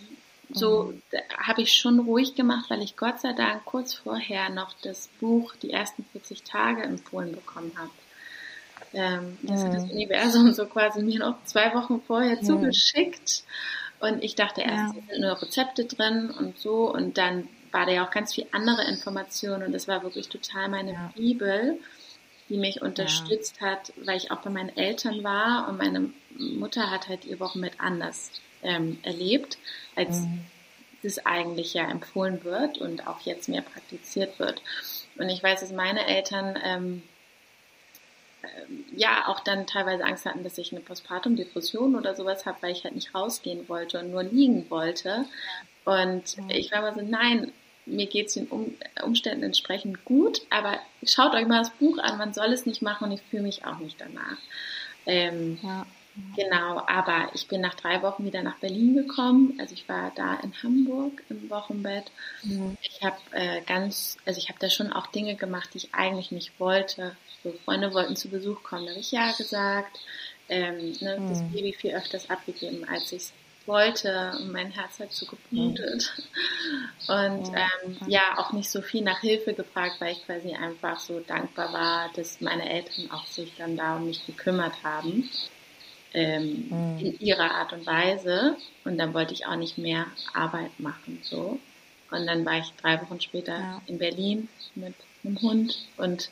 [0.51, 1.03] so mhm.
[1.39, 5.55] habe ich schon ruhig gemacht, weil ich Gott sei Dank kurz vorher noch das Buch
[5.57, 7.91] Die ersten 40 Tage empfohlen bekommen habe.
[8.95, 9.67] Ähm, das mhm.
[9.67, 12.45] hat das Universum so quasi mir noch zwei Wochen vorher mhm.
[12.45, 13.45] zugeschickt.
[14.01, 15.03] Und ich dachte erst, ja.
[15.09, 16.93] sind nur Rezepte drin und so.
[16.93, 19.63] Und dann war da ja auch ganz viel andere Informationen.
[19.63, 21.13] Und das war wirklich total meine ja.
[21.15, 21.79] Bibel,
[22.49, 23.69] die mich unterstützt ja.
[23.69, 25.69] hat, weil ich auch bei meinen Eltern war.
[25.69, 29.59] Und meine Mutter hat halt ihr Wochenbett anders ähm, erlebt,
[29.97, 30.41] als mhm.
[31.03, 34.63] es eigentlich ja empfohlen wird und auch jetzt mehr praktiziert wird.
[35.17, 37.03] Und ich weiß, dass meine Eltern ähm,
[38.95, 42.85] ja auch dann teilweise Angst hatten, dass ich eine Postpartum-Depression oder sowas habe, weil ich
[42.85, 45.25] halt nicht rausgehen wollte und nur liegen wollte.
[45.85, 46.51] Und mhm.
[46.51, 47.53] ich war immer so, nein,
[47.87, 52.19] mir geht es den um Umständen entsprechend gut, aber schaut euch mal das Buch an,
[52.19, 54.39] man soll es nicht machen und ich fühle mich auch nicht danach.
[55.07, 55.87] Ähm, ja.
[56.37, 59.57] Genau, aber ich bin nach drei Wochen wieder nach Berlin gekommen.
[59.59, 62.11] Also ich war da in Hamburg im Wochenbett.
[62.43, 62.77] Mhm.
[62.83, 66.31] Ich habe äh, ganz, also ich habe da schon auch Dinge gemacht, die ich eigentlich
[66.31, 67.17] nicht wollte.
[67.43, 70.01] So Freunde wollten zu Besuch kommen, da habe ich ja gesagt.
[70.49, 71.29] Ähm, ne, mhm.
[71.29, 73.33] Das Baby viel öfters abgegeben, als ich es
[73.65, 76.13] wollte und mein Herz hat so geblutet.
[77.09, 77.15] Mhm.
[77.15, 81.21] Und ähm, ja, auch nicht so viel nach Hilfe gefragt, weil ich quasi einfach so
[81.21, 85.31] dankbar war, dass meine Eltern auch sich dann da um mich gekümmert haben
[86.15, 86.99] ähm, mhm.
[86.99, 88.57] in ihrer Art und Weise.
[88.85, 91.59] Und dann wollte ich auch nicht mehr Arbeit machen, so.
[92.11, 93.83] Und dann war ich drei Wochen später ja.
[93.87, 94.95] in Berlin mit
[95.25, 96.31] einem Hund und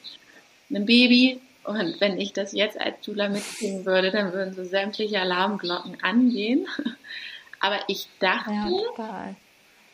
[0.69, 1.41] einem Baby.
[1.65, 6.67] Und wenn ich das jetzt als Dula mitkriegen würde, dann würden so sämtliche Alarmglocken angehen.
[7.61, 9.35] Aber ich dachte, ja,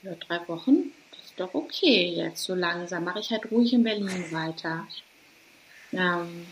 [0.03, 3.05] ja, drei Wochen, das ist doch okay jetzt so langsam.
[3.05, 4.87] Mache ich halt ruhig in Berlin weiter.
[5.93, 6.47] Ähm,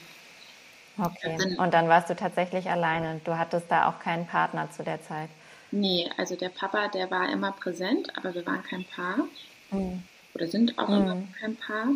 [0.96, 1.57] Okay.
[1.59, 3.20] Und dann warst du tatsächlich alleine.
[3.24, 5.28] Du hattest da auch keinen Partner zu der Zeit.
[5.70, 9.18] Nee, also der Papa, der war immer präsent, aber wir waren kein Paar.
[9.70, 10.02] Mhm.
[10.35, 10.94] Oder sind auch mhm.
[10.94, 11.88] immer kein Paar.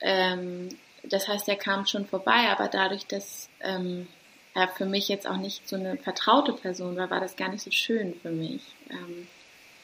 [0.00, 0.68] Ähm,
[1.02, 4.06] das heißt, er kam schon vorbei, aber dadurch, dass ähm,
[4.54, 7.62] er für mich jetzt auch nicht so eine vertraute Person war, war das gar nicht
[7.62, 8.62] so schön für mich.
[8.90, 9.26] Ähm,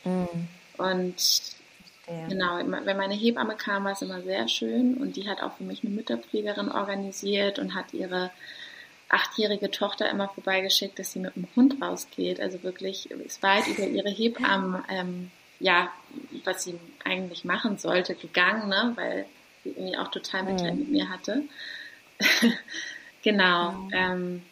[0.04, 0.48] mhm.
[0.78, 1.55] Und
[2.08, 2.28] ja.
[2.28, 5.64] Genau, wenn meine Hebamme kam, war es immer sehr schön und die hat auch für
[5.64, 8.30] mich eine Mütterpflegerin organisiert und hat ihre
[9.08, 12.40] achtjährige Tochter immer vorbeigeschickt, dass sie mit dem Hund rausgeht.
[12.40, 15.90] Also wirklich ist weit über ihre Hebamme, ähm, ja,
[16.44, 18.92] was sie eigentlich machen sollte, gegangen, ne?
[18.94, 19.26] weil
[19.64, 20.80] sie irgendwie auch total Mitleid mhm.
[20.80, 21.42] mit mir hatte.
[23.22, 23.72] genau.
[23.72, 23.90] Mhm.
[23.92, 24.42] Ähm,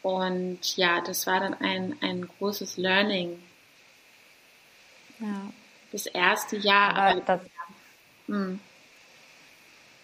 [0.00, 3.38] und ja, das war dann ein, ein großes Learning.
[5.20, 5.52] Ja
[5.96, 6.94] das erste Jahr.
[6.94, 7.40] Aber das,
[8.26, 8.60] hm.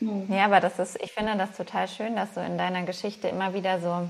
[0.01, 0.33] Hm.
[0.33, 3.55] Ja, aber das ist, ich finde das total schön, dass so in deiner Geschichte immer
[3.55, 4.09] wieder so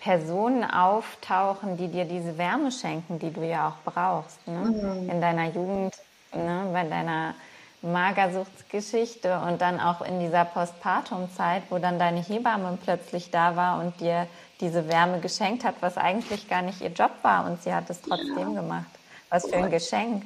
[0.00, 4.46] Personen auftauchen, die dir diese Wärme schenken, die du ja auch brauchst.
[4.48, 4.58] Ne?
[4.58, 5.10] Mhm.
[5.10, 5.94] In deiner Jugend,
[6.34, 6.68] ne?
[6.72, 7.34] bei deiner
[7.82, 14.00] Magersuchtsgeschichte und dann auch in dieser Postpartum-Zeit, wo dann deine Hebamme plötzlich da war und
[14.00, 14.26] dir
[14.60, 18.00] diese Wärme geschenkt hat, was eigentlich gar nicht ihr Job war und sie hat es
[18.00, 18.60] trotzdem ja.
[18.60, 18.86] gemacht.
[19.32, 20.24] Was für ein Geschenk.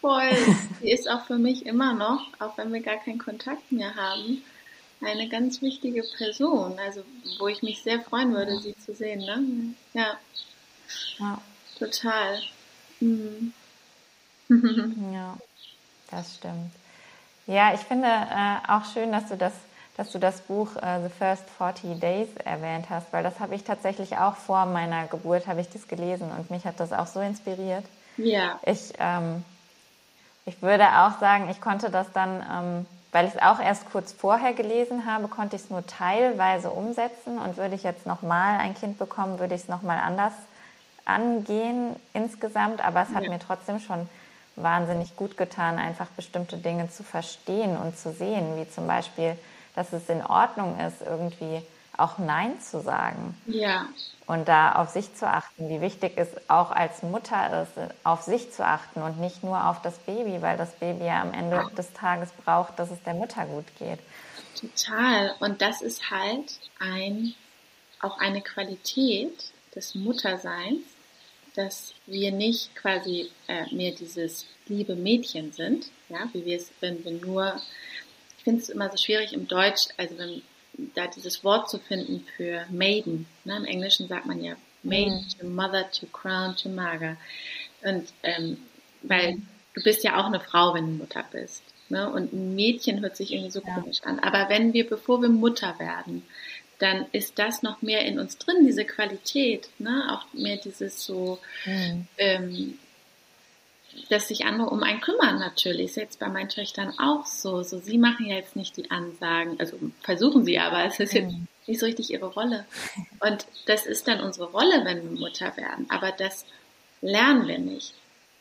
[0.00, 0.32] Voll.
[0.82, 4.42] Sie ist auch für mich immer noch, auch wenn wir gar keinen Kontakt mehr haben,
[5.00, 6.76] eine ganz wichtige Person.
[6.80, 7.04] Also,
[7.38, 9.74] wo ich mich sehr freuen würde, sie zu sehen, ne?
[9.94, 10.18] Ja.
[11.18, 11.40] ja.
[11.78, 12.40] Total.
[12.98, 13.52] Mhm.
[15.12, 15.38] ja,
[16.10, 16.72] das stimmt.
[17.46, 19.52] Ja, ich finde äh, auch schön, dass du das,
[19.96, 23.62] dass du das Buch äh, The First 40 Days erwähnt hast, weil das habe ich
[23.62, 27.20] tatsächlich auch vor meiner Geburt habe ich das gelesen und mich hat das auch so
[27.20, 27.84] inspiriert.
[28.16, 28.58] Ja.
[28.64, 29.44] Ich, ähm,
[30.44, 34.12] ich würde auch sagen, ich konnte das dann, ähm, weil ich es auch erst kurz
[34.12, 38.74] vorher gelesen habe, konnte ich es nur teilweise umsetzen und würde ich jetzt nochmal ein
[38.74, 40.32] Kind bekommen, würde ich es nochmal anders
[41.04, 43.30] angehen insgesamt, aber es hat ja.
[43.30, 44.08] mir trotzdem schon
[44.56, 49.36] wahnsinnig gut getan, einfach bestimmte Dinge zu verstehen und zu sehen, wie zum Beispiel,
[49.74, 51.62] dass es in Ordnung ist, irgendwie
[52.02, 53.36] auch Nein zu sagen.
[53.46, 53.88] Ja.
[54.26, 58.52] Und da auf sich zu achten, wie wichtig es auch als Mutter ist, auf sich
[58.52, 61.92] zu achten und nicht nur auf das Baby, weil das Baby ja am Ende des
[61.92, 63.98] Tages braucht, dass es der Mutter gut geht.
[64.58, 65.34] Total.
[65.40, 67.34] Und das ist halt ein,
[68.00, 70.82] auch eine Qualität des Mutterseins,
[71.54, 77.04] dass wir nicht quasi äh, mehr dieses liebe Mädchen sind, ja, wie wir es, wenn
[77.04, 77.60] wir nur,
[78.38, 80.42] ich finde es immer so schwierig im Deutsch, also wenn
[80.94, 83.26] da dieses Wort zu finden für Maiden.
[83.44, 83.56] Ne?
[83.56, 85.38] Im Englischen sagt man ja Maiden mhm.
[85.38, 87.16] to Mother to Crown to Maga.
[87.82, 88.58] Und ähm,
[89.02, 89.46] weil mhm.
[89.74, 91.62] du bist ja auch eine Frau, wenn du Mutter bist.
[91.88, 92.08] Ne?
[92.10, 93.74] Und ein Mädchen hört sich irgendwie so ja.
[93.74, 94.18] komisch an.
[94.20, 96.22] Aber wenn wir, bevor wir Mutter werden,
[96.78, 100.06] dann ist das noch mehr in uns drin, diese Qualität, ne?
[100.10, 102.06] auch mehr dieses so, mhm.
[102.18, 102.78] ähm,
[104.08, 105.86] dass sich andere um einen kümmern natürlich.
[105.86, 107.62] Ist jetzt bei meinen Töchtern auch so.
[107.62, 111.32] So, sie machen ja jetzt nicht die Ansagen, also versuchen sie aber, es ist jetzt
[111.32, 111.46] mhm.
[111.66, 112.64] nicht so richtig ihre Rolle.
[113.20, 115.86] Und das ist dann unsere Rolle, wenn wir Mutter werden.
[115.88, 116.44] Aber das
[117.00, 117.94] lernen wir nicht.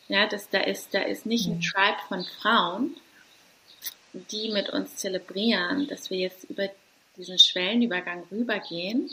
[0.08, 1.62] Ja, das, da ist, da ist nicht ein mhm.
[1.62, 2.96] Tribe von Frauen,
[4.14, 6.70] die mit uns zelebrieren, dass wir jetzt über
[7.18, 9.10] diesen Schwellenübergang rübergehen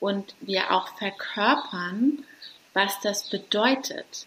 [0.00, 2.24] und wir auch verkörpern,
[2.72, 4.26] was das bedeutet.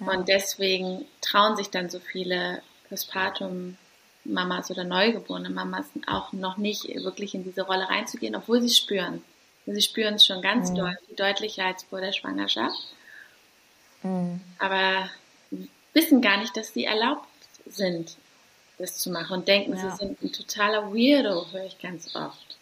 [0.00, 0.12] Ja.
[0.12, 3.76] Und deswegen trauen sich dann so viele Postpartum
[4.24, 9.22] Mamas oder neugeborene Mamas auch noch nicht wirklich in diese Rolle reinzugehen, obwohl sie spüren.
[9.66, 10.76] Sie spüren es schon ganz mhm.
[10.76, 12.94] deutlich, deutlicher als vor der Schwangerschaft.
[14.02, 14.40] Mhm.
[14.58, 15.10] Aber
[15.92, 17.26] wissen gar nicht, dass sie erlaubt
[17.66, 18.16] sind,
[18.78, 19.90] das zu machen und denken, ja.
[19.90, 22.57] sie sind ein totaler Weirdo, höre ich ganz oft.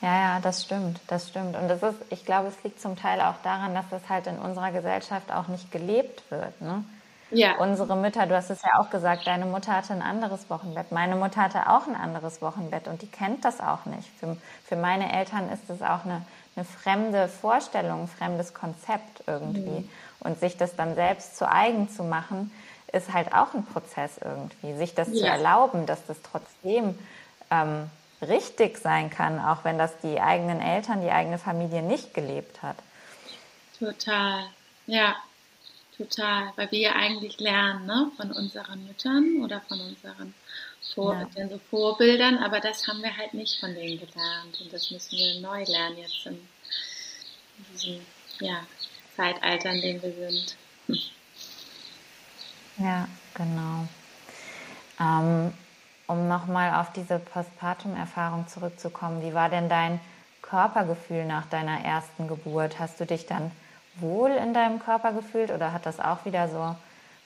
[0.00, 1.56] Ja, ja, das stimmt, das stimmt.
[1.56, 4.38] Und das ist, ich glaube, es liegt zum Teil auch daran, dass das halt in
[4.38, 6.60] unserer Gesellschaft auch nicht gelebt wird.
[6.60, 6.84] Ne?
[7.30, 7.56] Ja.
[7.58, 10.92] Unsere Mütter, du hast es ja auch gesagt, deine Mutter hatte ein anderes Wochenbett.
[10.92, 14.08] Meine Mutter hatte auch ein anderes Wochenbett und die kennt das auch nicht.
[14.18, 16.22] Für, für meine Eltern ist es auch eine,
[16.54, 19.80] eine fremde Vorstellung, ein fremdes Konzept irgendwie.
[19.80, 19.88] Mhm.
[20.20, 22.50] Und sich das dann selbst zu eigen zu machen,
[22.92, 25.14] ist halt auch ein Prozess irgendwie, sich das ja.
[25.14, 26.98] zu erlauben, dass das trotzdem
[27.50, 27.90] ähm,
[28.22, 32.76] richtig sein kann, auch wenn das die eigenen Eltern, die eigene Familie nicht gelebt hat.
[33.78, 34.46] Total,
[34.86, 35.16] ja,
[35.96, 40.34] total, weil wir ja eigentlich lernen ne, von unseren Müttern oder von unseren
[40.94, 41.48] Vor ja.
[41.48, 45.40] so Vorbildern, aber das haben wir halt nicht von denen gelernt und das müssen wir
[45.40, 46.48] neu lernen jetzt in
[47.72, 48.06] diesem
[48.40, 48.66] ja,
[49.16, 50.56] Zeitalter, in dem wir sind.
[50.86, 50.98] Hm.
[52.78, 53.88] Ja, genau.
[55.00, 55.52] Ähm,
[56.08, 60.00] um nochmal auf diese Postpartum-Erfahrung zurückzukommen, wie war denn dein
[60.42, 62.80] Körpergefühl nach deiner ersten Geburt?
[62.80, 63.52] Hast du dich dann
[63.96, 66.74] wohl in deinem Körper gefühlt oder hat das auch wieder so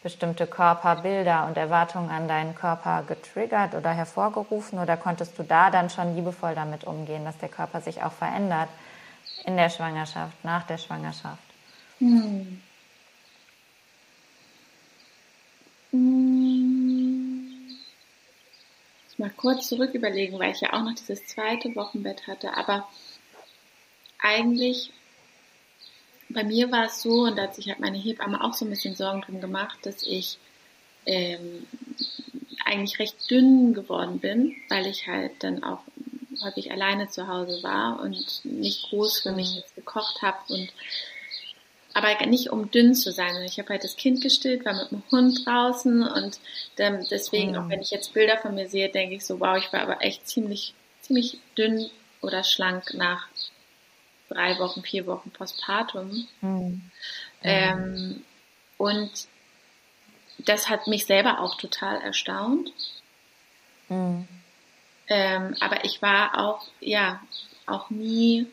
[0.03, 5.89] bestimmte Körperbilder und Erwartungen an deinen Körper getriggert oder hervorgerufen oder konntest du da dann
[5.89, 8.69] schon liebevoll damit umgehen, dass der Körper sich auch verändert
[9.45, 11.39] in der Schwangerschaft, nach der Schwangerschaft?
[12.01, 12.61] Hm.
[15.93, 15.99] Ich
[19.23, 22.55] mal kurz zurück überlegen, weil ich ja auch noch dieses zweite Wochenbett hatte.
[22.57, 22.89] Aber
[24.19, 24.93] eigentlich,
[26.29, 28.71] bei mir war es so, und da hat sich halt meine Hebamme auch so ein
[28.71, 30.39] bisschen Sorgen drum gemacht, dass ich
[31.07, 31.67] ähm,
[32.65, 35.81] eigentlich recht dünn geworden bin, weil ich halt dann auch
[36.43, 40.73] häufig alleine zu Hause war und nicht groß für mich jetzt gekocht habe und
[41.95, 43.43] aber nicht um dünn zu sein.
[43.43, 46.39] Ich habe halt das Kind gestillt, war mit dem Hund draußen und
[46.79, 49.73] ähm, deswegen, auch wenn ich jetzt Bilder von mir sehe, denke ich so, wow, ich
[49.73, 53.29] war aber echt ziemlich, ziemlich dünn oder schlank nach
[54.29, 56.27] drei Wochen, vier Wochen Postpartum.
[56.41, 56.91] Mhm.
[57.43, 58.25] Ähm,
[58.79, 59.11] und
[60.39, 62.73] das hat mich selber auch total erstaunt.
[63.89, 64.27] Mhm.
[65.09, 67.21] Ähm, aber ich war auch, ja,
[67.67, 68.47] auch nie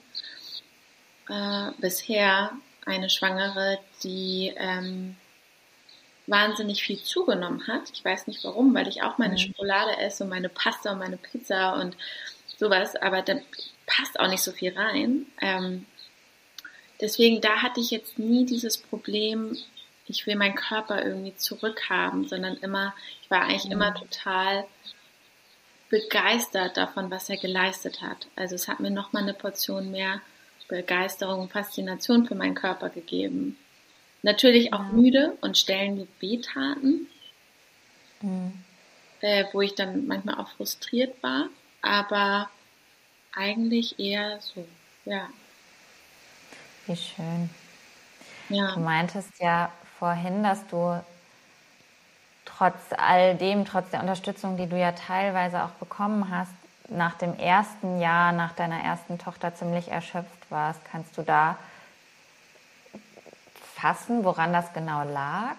[1.30, 2.52] äh, bisher
[2.86, 5.16] eine Schwangere, die ähm,
[6.28, 7.90] wahnsinnig viel zugenommen hat.
[7.94, 9.40] Ich weiß nicht warum, weil ich auch meine mhm.
[9.40, 11.98] Schokolade esse und meine Pasta und meine Pizza und
[12.58, 13.36] sowas, aber da
[13.86, 15.26] passt auch nicht so viel rein.
[15.42, 15.86] Ähm,
[17.02, 19.58] deswegen, da hatte ich jetzt nie dieses Problem,
[20.06, 23.74] ich will meinen Körper irgendwie zurückhaben, sondern immer, ich war eigentlich mhm.
[23.74, 24.66] immer total
[25.90, 28.28] begeistert davon, was er geleistet hat.
[28.36, 30.22] Also es hat mir nochmal eine Portion mehr
[30.70, 33.58] Begeisterung und Faszination für meinen Körper gegeben.
[34.22, 37.08] Natürlich auch müde und Stellen mit wehtaten,
[38.22, 38.54] mhm.
[39.22, 41.50] äh, wo ich dann manchmal auch frustriert war,
[41.82, 42.50] aber
[43.34, 44.66] eigentlich eher so,
[45.06, 45.28] ja.
[46.86, 47.50] Wie schön.
[48.50, 48.74] Ja.
[48.74, 51.02] Du meintest ja vorhin, dass du
[52.46, 56.52] trotz all dem, trotz der Unterstützung, die du ja teilweise auch bekommen hast,
[56.90, 60.84] nach dem ersten Jahr, nach deiner ersten Tochter ziemlich erschöpft warst.
[60.86, 61.58] Kannst du da
[63.76, 65.56] fassen, woran das genau lag?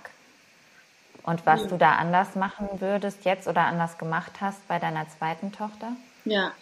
[1.23, 1.67] Und was ja.
[1.69, 5.93] du da anders machen würdest jetzt oder anders gemacht hast bei deiner zweiten Tochter?
[6.25, 6.53] Ja,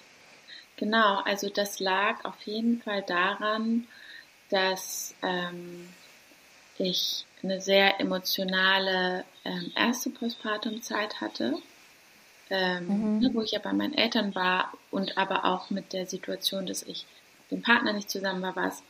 [0.77, 1.21] genau.
[1.25, 3.87] Also das lag auf jeden Fall daran,
[4.51, 5.89] dass ähm,
[6.77, 11.55] ich eine sehr emotionale ähm, erste Postpartum-Zeit hatte
[12.51, 13.19] ähm, mhm.
[13.19, 16.83] Ne, wo ich ja bei meinen Eltern war und aber auch mit der Situation, dass
[16.83, 17.07] ich
[17.51, 18.83] dem Partner nicht zusammen war, war es,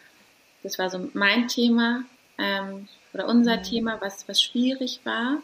[0.62, 2.04] das war so mein Thema
[2.38, 3.62] ähm, oder unser mhm.
[3.62, 5.38] Thema, was, was schwierig war.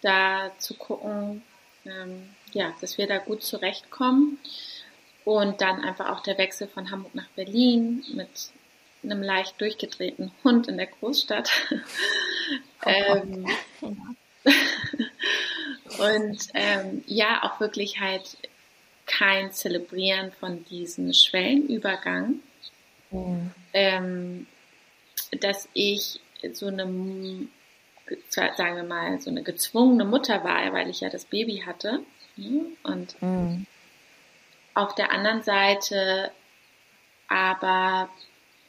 [0.00, 1.42] da zu gucken,
[1.84, 4.38] ähm, ja, dass wir da gut zurechtkommen.
[5.24, 8.30] Und dann einfach auch der Wechsel von Hamburg nach Berlin mit
[9.02, 11.50] einem leicht durchgedrehten Hund in der Großstadt.
[12.86, 13.46] Ähm,
[15.98, 18.38] und ähm, ja, auch wirklich halt
[19.08, 22.36] kein Zelebrieren von diesem Schwellenübergang.
[23.10, 23.50] Mhm.
[23.72, 24.46] Ähm,
[25.40, 26.20] dass ich
[26.52, 26.84] so eine,
[28.28, 32.00] sagen wir mal, so eine gezwungene Mutter war, weil ich ja das Baby hatte.
[32.84, 33.66] Und mhm.
[34.74, 36.30] auf der anderen Seite
[37.26, 38.08] aber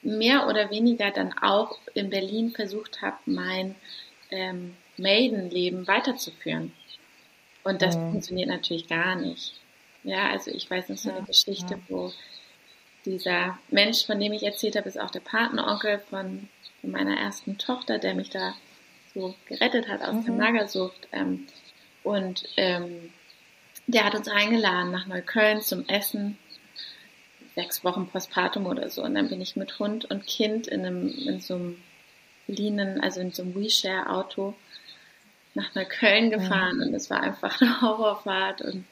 [0.01, 3.75] mehr oder weniger dann auch in Berlin versucht habe, mein
[4.31, 6.73] ähm, Maidenleben weiterzuführen.
[7.63, 8.11] Und das mhm.
[8.11, 9.53] funktioniert natürlich gar nicht.
[10.03, 11.79] Ja, also ich weiß nicht so eine Geschichte, ja.
[11.87, 12.13] wo
[13.05, 16.47] dieser Mensch, von dem ich erzählt habe, ist auch der Patenonkel von,
[16.81, 18.53] von meiner ersten Tochter, der mich da
[19.13, 20.25] so gerettet hat aus mhm.
[20.25, 21.07] der Magersucht.
[21.11, 21.47] Ähm,
[22.03, 23.11] und ähm,
[23.87, 26.37] der hat uns eingeladen nach Neukölln zum Essen.
[27.55, 29.03] Sechs Wochen Postpartum oder so.
[29.03, 31.81] Und dann bin ich mit Hund und Kind in, einem, in so einem
[32.47, 34.53] Linen, also in so einem WeShare-Auto
[35.55, 36.77] nach Neukölln gefahren.
[36.77, 36.83] Mhm.
[36.83, 38.61] Und es war einfach eine Horrorfahrt.
[38.61, 38.85] Und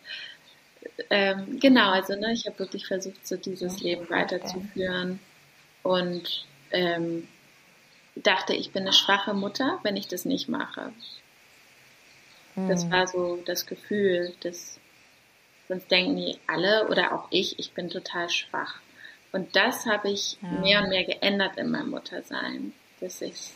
[1.09, 5.19] ähm, genau, also ne, ich habe wirklich versucht, so dieses Leben weiterzuführen
[5.83, 7.27] und ähm,
[8.15, 10.91] dachte, ich bin eine schwache Mutter, wenn ich das nicht mache.
[12.55, 12.91] Das hm.
[12.91, 14.79] war so das Gefühl, dass
[15.67, 18.79] sonst denken die alle oder auch ich, ich bin total schwach.
[19.31, 20.49] Und das habe ich ja.
[20.49, 23.51] mehr und mehr geändert in meinem Muttersein, dass ich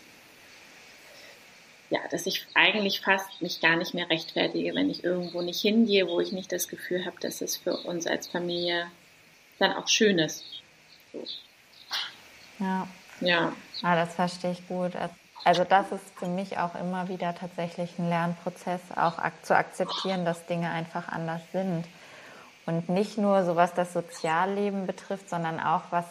[1.91, 6.07] ja, dass ich eigentlich fast mich gar nicht mehr rechtfertige, wenn ich irgendwo nicht hingehe,
[6.07, 8.87] wo ich nicht das Gefühl habe, dass es für uns als Familie
[9.59, 10.45] dann auch schön ist.
[11.11, 11.23] So.
[12.59, 12.87] Ja.
[13.19, 13.53] Ja.
[13.83, 14.93] Ah, das verstehe ich gut.
[15.43, 20.45] Also das ist für mich auch immer wieder tatsächlich ein Lernprozess, auch zu akzeptieren, dass
[20.45, 21.83] Dinge einfach anders sind.
[22.65, 26.05] Und nicht nur so was das Sozialleben betrifft, sondern auch was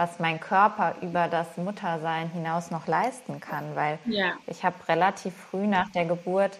[0.00, 4.32] was mein Körper über das Muttersein hinaus noch leisten kann, weil ja.
[4.46, 6.58] ich habe relativ früh nach der Geburt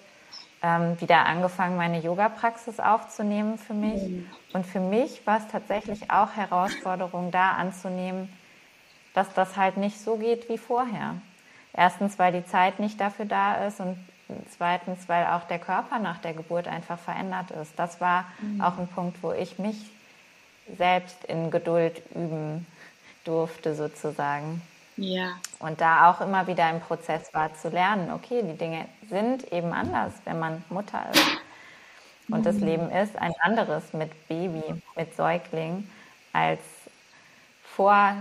[0.62, 4.02] ähm, wieder angefangen, meine Yoga-Praxis aufzunehmen für mich.
[4.02, 4.30] Mhm.
[4.52, 8.30] Und für mich war es tatsächlich auch Herausforderung, da anzunehmen,
[9.14, 11.14] dass das halt nicht so geht wie vorher.
[11.72, 13.96] Erstens, weil die Zeit nicht dafür da ist und
[14.50, 17.72] zweitens, weil auch der Körper nach der Geburt einfach verändert ist.
[17.78, 18.60] Das war mhm.
[18.60, 19.90] auch ein Punkt, wo ich mich
[20.76, 22.66] selbst in Geduld üben
[23.24, 24.62] durfte sozusagen.
[24.96, 25.36] Ja.
[25.58, 29.72] Und da auch immer wieder im Prozess war zu lernen, okay, die Dinge sind eben
[29.72, 31.40] anders, wenn man Mutter ist.
[32.30, 32.66] Und das mhm.
[32.66, 34.62] Leben ist ein anderes mit Baby,
[34.96, 35.88] mit Säugling,
[36.32, 36.60] als
[37.64, 38.14] vor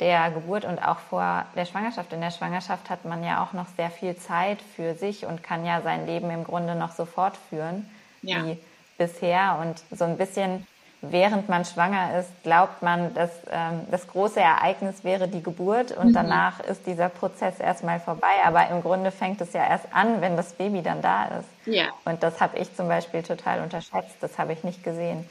[0.00, 2.12] der Geburt und auch vor der Schwangerschaft.
[2.12, 5.66] In der Schwangerschaft hat man ja auch noch sehr viel Zeit für sich und kann
[5.66, 7.88] ja sein Leben im Grunde noch so fortführen
[8.22, 8.44] ja.
[8.44, 8.58] wie
[8.96, 9.58] bisher.
[9.60, 10.66] Und so ein bisschen
[11.00, 16.08] während man schwanger ist, glaubt man, dass ähm, das große Ereignis wäre die Geburt und
[16.08, 16.12] mhm.
[16.14, 18.42] danach ist dieser Prozess erstmal vorbei.
[18.44, 21.48] Aber im Grunde fängt es ja erst an, wenn das Baby dann da ist.
[21.66, 21.86] Ja.
[22.04, 24.16] Und das habe ich zum Beispiel total unterschätzt.
[24.20, 25.28] Das habe ich nicht gesehen.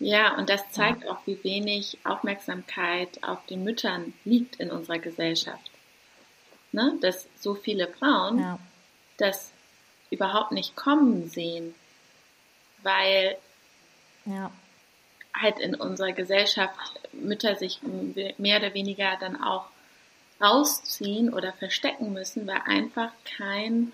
[0.00, 1.10] Ja, und das zeigt ja.
[1.10, 5.70] auch, wie wenig Aufmerksamkeit auf den Müttern liegt in unserer Gesellschaft.
[6.72, 6.94] Ne?
[7.00, 8.58] Dass so viele Frauen ja.
[9.16, 9.50] das
[10.10, 11.74] überhaupt nicht kommen sehen,
[12.82, 13.36] weil
[14.28, 14.50] ja.
[15.34, 17.80] halt in unserer Gesellschaft Mütter sich
[18.38, 19.66] mehr oder weniger dann auch
[20.40, 23.92] rausziehen oder verstecken müssen, weil einfach kein,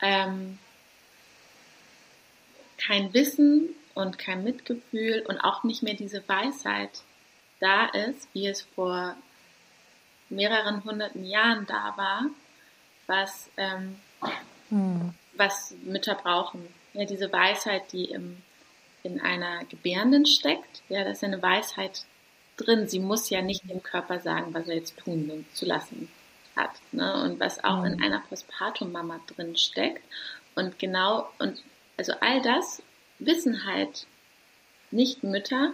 [0.00, 0.58] ähm,
[2.78, 7.02] kein Wissen und kein Mitgefühl und auch nicht mehr diese Weisheit
[7.60, 9.16] da ist, wie es vor
[10.28, 12.26] mehreren hunderten Jahren da war,
[13.06, 14.00] was, ähm,
[14.70, 15.14] hm.
[15.34, 16.66] was Mütter brauchen.
[16.92, 18.42] Ja, diese Weisheit, die im
[19.06, 22.04] in einer Gebärenden steckt, ja, da ist ja eine Weisheit
[22.56, 22.88] drin.
[22.88, 26.10] Sie muss ja nicht dem Körper sagen, was er jetzt tun und zu lassen
[26.56, 26.70] hat.
[26.92, 27.22] Ne?
[27.22, 28.02] Und was auch in mhm.
[28.02, 30.02] einer Postpartum-Mama drin steckt.
[30.54, 31.62] Und genau, und
[31.96, 32.82] also all das
[33.18, 34.06] wissen halt
[34.90, 35.72] nicht Mütter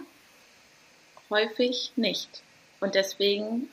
[1.29, 2.43] häufig nicht.
[2.79, 3.69] Und deswegen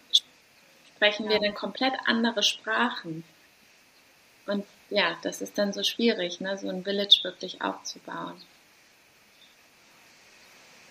[0.94, 3.24] sprechen wir dann komplett andere Sprachen.
[4.46, 8.40] Und ja, das ist dann so schwierig, ne, so ein Village wirklich aufzubauen.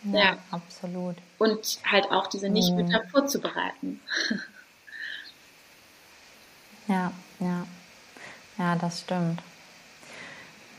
[0.04, 1.16] Ja, ja, absolut.
[1.38, 3.10] Und halt auch diese Nichtmütter mhm.
[3.10, 4.00] vorzubereiten.
[6.88, 7.66] ja, ja.
[8.58, 9.42] Ja, das stimmt.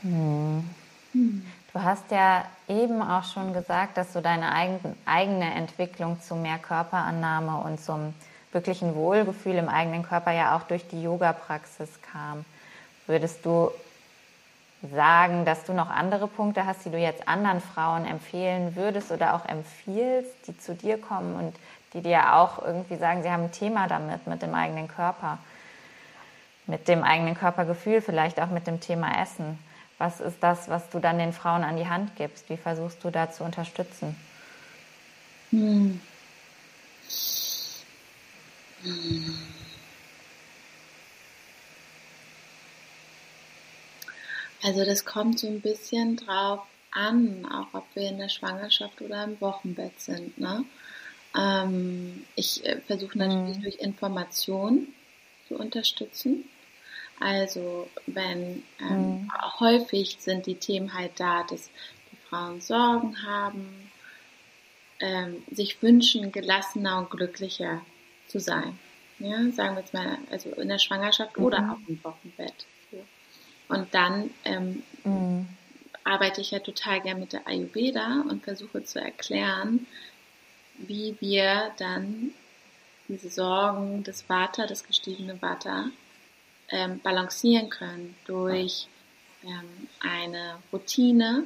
[0.01, 0.69] Hm.
[1.13, 1.45] Hm.
[1.73, 6.57] Du hast ja eben auch schon gesagt, dass du deine eigen, eigene Entwicklung zu mehr
[6.57, 8.13] Körperannahme und zum
[8.51, 12.45] wirklichen Wohlgefühl im eigenen Körper ja auch durch die Yoga-Praxis kam.
[13.07, 13.71] Würdest du
[14.89, 19.35] sagen, dass du noch andere Punkte hast, die du jetzt anderen Frauen empfehlen würdest oder
[19.35, 21.55] auch empfiehlst, die zu dir kommen und
[21.93, 25.37] die dir auch irgendwie sagen, sie haben ein Thema damit, mit dem eigenen Körper,
[26.65, 29.59] mit dem eigenen Körpergefühl, vielleicht auch mit dem Thema Essen.
[29.97, 32.49] Was ist das, was du dann den Frauen an die Hand gibst?
[32.49, 34.15] Wie versuchst du da zu unterstützen?
[35.51, 36.01] Hm.
[38.83, 39.60] Hm.
[44.63, 49.23] Also das kommt so ein bisschen drauf an, auch ob wir in der Schwangerschaft oder
[49.23, 50.37] im Wochenbett sind.
[50.37, 50.65] Ne?
[51.37, 53.63] Ähm, ich äh, versuche natürlich mhm.
[53.63, 54.87] durch Information
[55.47, 56.45] zu unterstützen.
[57.19, 59.31] Also wenn ähm, mhm.
[59.59, 61.69] häufig sind die Themen halt da, dass
[62.11, 63.91] die Frauen Sorgen haben,
[64.99, 67.81] ähm, sich wünschen, gelassener und glücklicher
[68.27, 68.77] zu sein.
[69.19, 71.45] Ja, sagen wir jetzt mal, also in der Schwangerschaft mhm.
[71.45, 72.65] oder auch im Wochenbett.
[73.71, 75.47] Und dann ähm, mhm.
[76.03, 79.87] arbeite ich ja total gern mit der Ayurveda und versuche zu erklären,
[80.77, 82.33] wie wir dann
[83.07, 85.85] diese Sorgen des Vata, das gestiegene Vata,
[86.69, 88.87] ähm, balancieren können durch
[89.43, 91.45] ähm, eine Routine,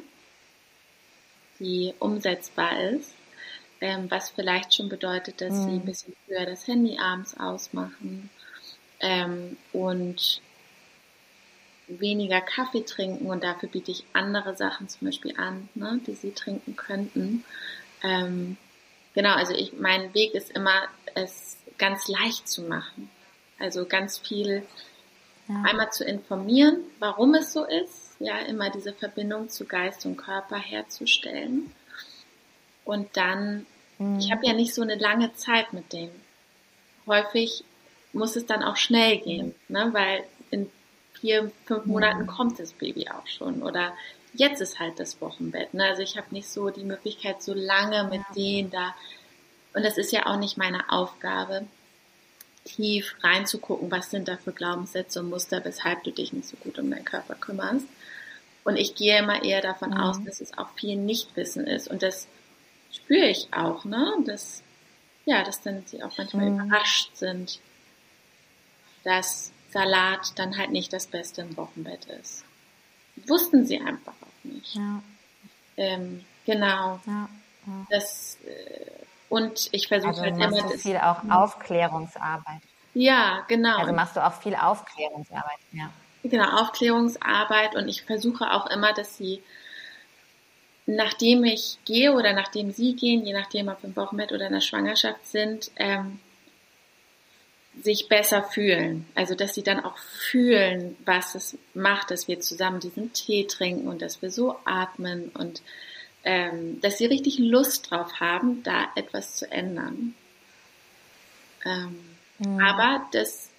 [1.59, 3.13] die umsetzbar ist,
[3.81, 5.63] ähm, was vielleicht schon bedeutet, dass mhm.
[5.63, 8.31] sie ein bisschen früher das Handy abends ausmachen
[8.99, 10.41] ähm, und
[11.87, 16.31] weniger Kaffee trinken und dafür biete ich andere Sachen zum Beispiel an, ne, die sie
[16.31, 17.43] trinken könnten.
[18.03, 18.57] Ähm,
[19.13, 23.09] genau, also ich, mein Weg ist immer, es ganz leicht zu machen.
[23.59, 24.63] Also ganz viel
[25.47, 25.63] ja.
[25.65, 30.57] einmal zu informieren, warum es so ist, ja, immer diese Verbindung zu Geist und Körper
[30.57, 31.71] herzustellen.
[32.83, 33.65] Und dann,
[33.97, 34.19] mhm.
[34.19, 36.09] ich habe ja nicht so eine lange Zeit mit dem.
[37.05, 37.63] Häufig
[38.13, 40.23] muss es dann auch schnell gehen, ne, weil
[41.25, 43.93] vier, fünf Monaten kommt das Baby auch schon oder
[44.33, 45.73] jetzt ist halt das Wochenbett.
[45.73, 45.85] Ne?
[45.85, 48.33] Also ich habe nicht so die Möglichkeit, so lange mit ja.
[48.35, 48.93] denen da.
[49.73, 51.65] Und das ist ja auch nicht meine Aufgabe,
[52.63, 56.77] tief reinzugucken, was sind da für Glaubenssätze und Muster, weshalb du dich nicht so gut
[56.77, 57.87] um deinen Körper kümmerst.
[58.63, 59.97] Und ich gehe immer eher davon mhm.
[59.97, 61.87] aus, dass es auch viel Nichtwissen ist.
[61.87, 62.27] Und das
[62.91, 64.13] spüre ich auch, ne?
[64.25, 64.61] Dass,
[65.25, 66.65] ja, dass dann sie auch manchmal mhm.
[66.65, 67.59] überrascht sind,
[69.03, 72.45] dass Salat dann halt nicht das Beste im Wochenbett ist.
[73.27, 74.73] Wussten sie einfach auch nicht.
[74.73, 75.01] Ja.
[75.75, 77.01] Ähm, genau.
[77.05, 77.27] Ja,
[77.67, 77.87] ja.
[77.89, 78.85] Das, äh,
[79.27, 80.49] und ich versuche also halt immer.
[80.49, 82.61] Du viel auch Aufklärungsarbeit.
[82.93, 83.79] Ja, genau.
[83.79, 85.89] Also machst du auch viel Aufklärungsarbeit, ja.
[86.23, 89.43] Genau, Aufklärungsarbeit und ich versuche auch immer, dass sie,
[90.85, 94.61] nachdem ich gehe oder nachdem sie gehen, je nachdem, ob im Wochenbett oder in der
[94.61, 96.21] Schwangerschaft sind, ähm,
[97.81, 99.05] sich besser fühlen.
[99.15, 103.87] Also, dass sie dann auch fühlen, was es macht, dass wir zusammen diesen Tee trinken
[103.87, 105.61] und dass wir so atmen und
[106.23, 110.15] ähm, dass sie richtig Lust drauf haben, da etwas zu ändern.
[111.63, 111.99] Ähm,
[112.39, 112.59] mhm.
[112.59, 113.49] Aber das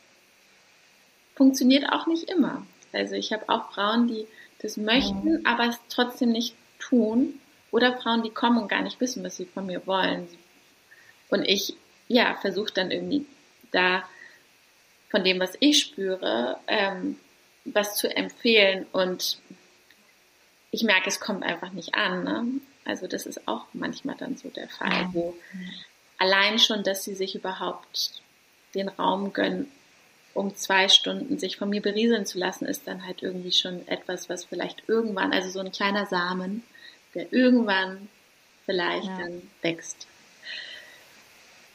[1.37, 2.67] funktioniert auch nicht immer.
[2.93, 4.27] Also ich habe auch Frauen, die
[4.61, 5.47] das möchten, mhm.
[5.47, 7.41] aber es trotzdem nicht tun.
[7.71, 10.29] Oder Frauen, die kommen und gar nicht wissen, was sie von mir wollen.
[11.29, 11.77] Und ich,
[12.09, 13.27] ja, versuche dann irgendwie
[13.71, 14.09] da
[15.11, 17.19] von dem, was ich spüre, ähm,
[17.65, 18.87] was zu empfehlen.
[18.93, 19.39] Und
[20.71, 22.25] ich merke, es kommt einfach nicht an.
[22.25, 22.47] Ne?
[22.85, 25.37] Also das ist auch manchmal dann so der Fall, wo
[26.19, 28.23] allein schon, dass sie sich überhaupt
[28.75, 29.71] den Raum gönnen,
[30.35, 34.29] um zwei Stunden sich von mir berieseln zu lassen, ist dann halt irgendwie schon etwas,
[34.29, 36.63] was vielleicht irgendwann, also so ein kleiner Samen,
[37.15, 38.09] der irgendwann
[38.67, 39.19] vielleicht ja.
[39.19, 40.07] dann wächst.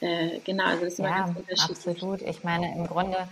[0.01, 1.87] Äh, genau, also das ist immer ja, ganz unterschiedlich.
[1.87, 2.21] Absolut.
[2.23, 3.27] Ich meine, im Grunde,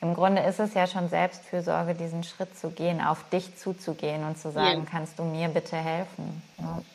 [0.00, 4.38] im Grunde ist es ja schon Selbstfürsorge, diesen Schritt zu gehen, auf dich zuzugehen und
[4.38, 4.90] zu sagen, ja.
[4.90, 6.42] kannst du mir bitte helfen?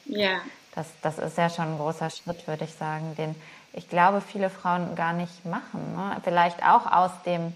[0.06, 0.42] Ja.
[0.74, 3.36] Das, das ist ja schon ein großer Schritt, würde ich sagen, den
[3.78, 5.96] ich glaube, viele Frauen gar nicht machen.
[5.96, 6.16] Ne?
[6.24, 7.54] Vielleicht auch aus dem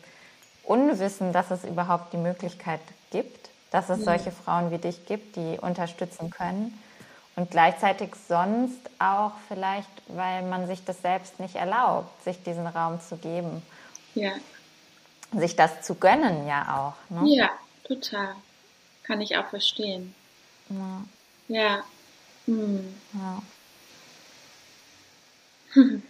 [0.64, 4.06] Unwissen, dass es überhaupt die Möglichkeit gibt, dass es ja.
[4.06, 6.78] solche Frauen wie dich gibt, die unterstützen können
[7.40, 13.00] und gleichzeitig sonst auch vielleicht, weil man sich das selbst nicht erlaubt, sich diesen Raum
[13.00, 13.62] zu geben.
[14.14, 14.34] Ja.
[15.32, 16.96] Sich das zu gönnen ja auch.
[17.10, 17.34] Ne?
[17.34, 17.50] Ja,
[17.86, 18.36] total.
[19.04, 20.14] Kann ich auch verstehen.
[20.70, 21.04] Ja.
[21.48, 21.84] Ja.
[22.46, 22.94] Hm.
[23.14, 23.42] ja.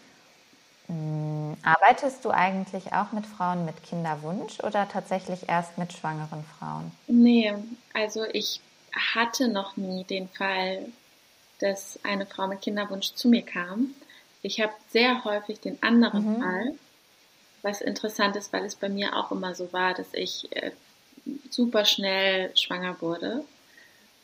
[0.88, 6.92] Hm, arbeitest du eigentlich auch mit Frauen mit Kinderwunsch oder tatsächlich erst mit schwangeren Frauen?
[7.06, 7.54] Nee,
[7.94, 8.60] also ich
[9.14, 10.88] hatte noch nie den Fall,
[11.60, 13.94] dass eine Frau mit Kinderwunsch zu mir kam.
[14.42, 16.42] Ich habe sehr häufig den anderen mhm.
[16.42, 16.76] Fall,
[17.62, 20.72] was interessant ist, weil es bei mir auch immer so war, dass ich äh,
[21.50, 23.44] super schnell schwanger wurde.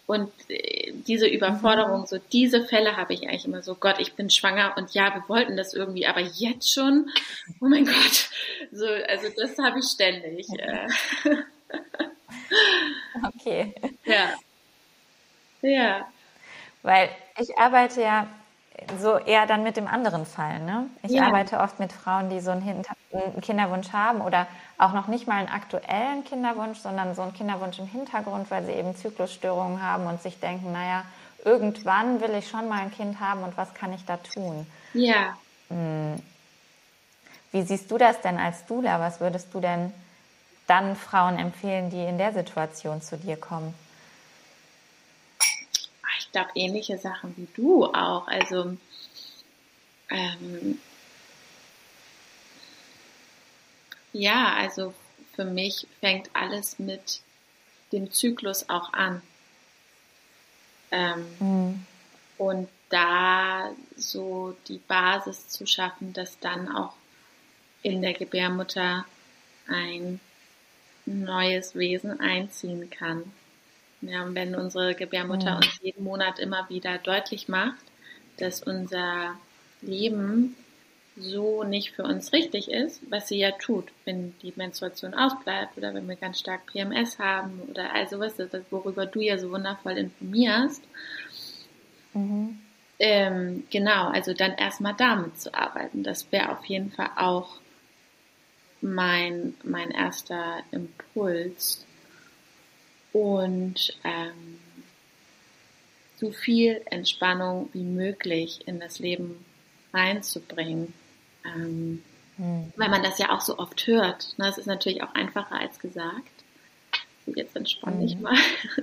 [0.07, 2.05] Und äh, diese Überforderung, mhm.
[2.05, 5.23] so diese Fälle habe ich eigentlich immer so, Gott, ich bin schwanger und ja, wir
[5.27, 7.09] wollten das irgendwie, aber jetzt schon,
[7.59, 8.29] oh mein Gott.
[8.71, 10.47] So, also das habe ich ständig.
[10.57, 10.88] Äh.
[13.23, 13.73] Okay.
[14.03, 14.33] Ja.
[15.61, 16.07] Ja.
[16.86, 17.09] Weil
[17.39, 18.27] ich arbeite ja
[18.99, 20.59] so eher dann mit dem anderen Fall.
[20.59, 20.86] Ne?
[21.01, 21.23] Ich ja.
[21.23, 24.45] arbeite oft mit Frauen, die so einen, einen Kinderwunsch haben oder
[24.77, 28.73] auch noch nicht mal einen aktuellen Kinderwunsch, sondern so einen Kinderwunsch im Hintergrund, weil sie
[28.73, 31.05] eben Zyklusstörungen haben und sich denken, naja,
[31.43, 34.67] irgendwann will ich schon mal ein Kind haben und was kann ich da tun?
[34.93, 35.36] Ja.
[35.69, 36.21] Hm.
[37.51, 38.99] Wie siehst du das denn als Dula?
[38.99, 39.91] Was würdest du denn
[40.67, 43.73] dann Frauen empfehlen, die in der Situation zu dir kommen?
[46.36, 48.27] Ich glaube, ähnliche Sachen wie du auch.
[48.27, 48.75] Also,
[50.09, 50.79] ähm,
[54.11, 54.93] ja, also
[55.33, 57.21] für mich fängt alles mit
[57.93, 59.21] dem Zyklus auch an.
[60.91, 61.86] Ähm, mhm.
[62.38, 66.95] Und da so die Basis zu schaffen, dass dann auch
[67.81, 69.05] in der Gebärmutter
[69.67, 70.19] ein
[71.05, 73.31] neues Wesen einziehen kann.
[74.07, 75.57] Ja, wenn unsere Gebärmutter mhm.
[75.57, 77.83] uns jeden Monat immer wieder deutlich macht,
[78.37, 79.35] dass unser
[79.81, 80.55] Leben
[81.17, 85.93] so nicht für uns richtig ist, was sie ja tut, wenn die Menstruation ausbleibt oder
[85.93, 88.33] wenn wir ganz stark PMS haben oder all sowas,
[88.69, 90.83] worüber du ja so wundervoll informierst.
[92.13, 92.59] Mhm.
[92.99, 97.59] Ähm, genau, also dann erstmal damit zu arbeiten, das wäre auf jeden Fall auch
[98.81, 101.85] mein, mein erster Impuls.
[103.16, 104.59] Und ähm,
[106.18, 109.45] so viel Entspannung wie möglich in das Leben
[109.93, 110.93] reinzubringen.
[111.45, 112.03] Ähm,
[112.38, 112.74] mhm.
[112.76, 114.38] Weil man das ja auch so oft hört.
[114.38, 114.45] Ne?
[114.47, 116.30] Das ist natürlich auch einfacher als gesagt.
[117.26, 118.24] Jetzt entspann dich mhm.
[118.24, 118.38] mal.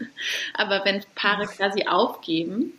[0.55, 2.73] Aber wenn Paare quasi aufgeben,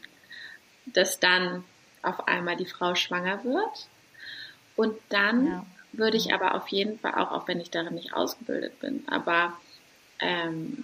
[0.88, 1.64] dass dann
[2.02, 3.88] auf einmal die Frau schwanger wird
[4.76, 8.14] und dann ja würde ich aber auf jeden Fall auch, auch wenn ich darin nicht
[8.14, 9.54] ausgebildet bin, aber
[10.20, 10.84] ähm,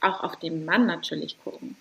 [0.00, 1.76] auch auf den Mann natürlich gucken.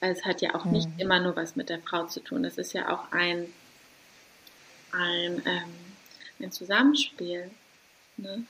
[0.00, 0.72] Weil es hat ja auch mhm.
[0.72, 2.44] nicht immer nur was mit der Frau zu tun.
[2.44, 3.46] Es ist ja auch ein,
[4.92, 5.74] ein, ähm,
[6.40, 7.50] ein Zusammenspiel.
[8.16, 8.44] Ne?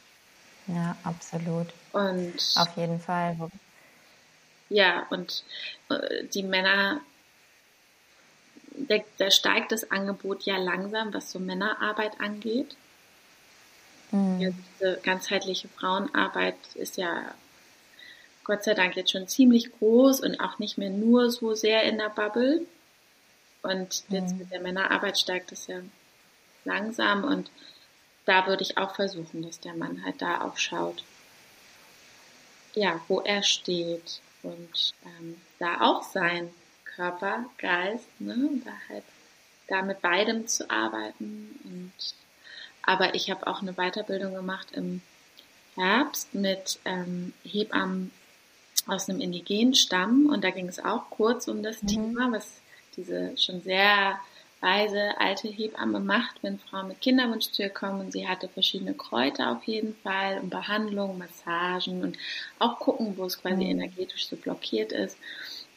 [0.66, 1.68] Ja, absolut.
[1.92, 3.36] Und auf jeden Fall.
[4.68, 5.42] Ja, und
[5.88, 7.00] äh, die Männer
[8.88, 12.76] da, da steigt das Angebot ja langsam, was so Männerarbeit angeht.
[14.10, 14.40] Mhm.
[14.40, 17.34] Ja, diese ganzheitliche Frauenarbeit ist ja
[18.50, 21.98] Gott sei Dank jetzt schon ziemlich groß und auch nicht mehr nur so sehr in
[21.98, 22.66] der Bubble.
[23.62, 24.38] Und jetzt mhm.
[24.38, 25.76] mit der Männerarbeit steigt es ja
[26.64, 27.48] langsam und
[28.24, 31.04] da würde ich auch versuchen, dass der Mann halt da auch schaut,
[32.74, 36.52] ja, wo er steht und ähm, da auch sein
[36.84, 39.04] Körper, Geist, ne, da halt
[39.68, 41.56] da mit beidem zu arbeiten.
[41.62, 42.14] Und,
[42.82, 45.02] aber ich habe auch eine Weiterbildung gemacht im
[45.76, 48.10] Herbst mit ähm, Hebammen
[48.90, 51.86] aus einem indigenen Stamm und da ging es auch kurz um das mhm.
[51.86, 52.60] Thema, was
[52.96, 54.18] diese schon sehr
[54.60, 58.94] weise alte Hebamme macht, wenn Frauen mit Kinderwunsch zu ihr kommen und sie hatte verschiedene
[58.94, 62.18] Kräuter auf jeden Fall und Behandlungen, Massagen und
[62.58, 63.70] auch gucken, wo es quasi mhm.
[63.70, 65.16] energetisch so blockiert ist.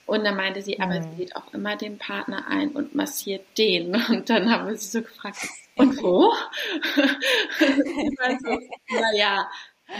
[0.06, 1.04] Und dann meinte sie, aber mhm.
[1.04, 3.96] sie lädt auch immer den Partner ein und massiert den.
[4.10, 5.38] Und dann haben wir sie so gefragt,
[5.76, 6.32] und wo?
[7.60, 8.60] so,
[9.00, 9.50] naja,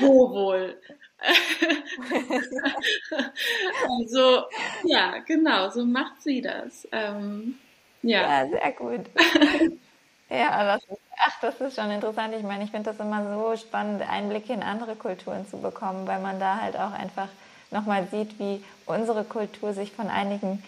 [0.02, 0.80] wo wohl?
[3.90, 4.44] Also,
[4.84, 6.88] ja, genau, so macht sie das.
[6.92, 7.56] Ähm,
[8.02, 8.44] ja.
[8.44, 9.06] ja, sehr gut.
[10.30, 12.34] ja, das ist, ach, das ist schon interessant.
[12.38, 16.20] Ich meine, ich finde das immer so spannend, Einblicke in andere Kulturen zu bekommen, weil
[16.20, 17.30] man da halt auch einfach
[17.72, 20.64] nochmal sieht, wie unsere Kultur sich von einigen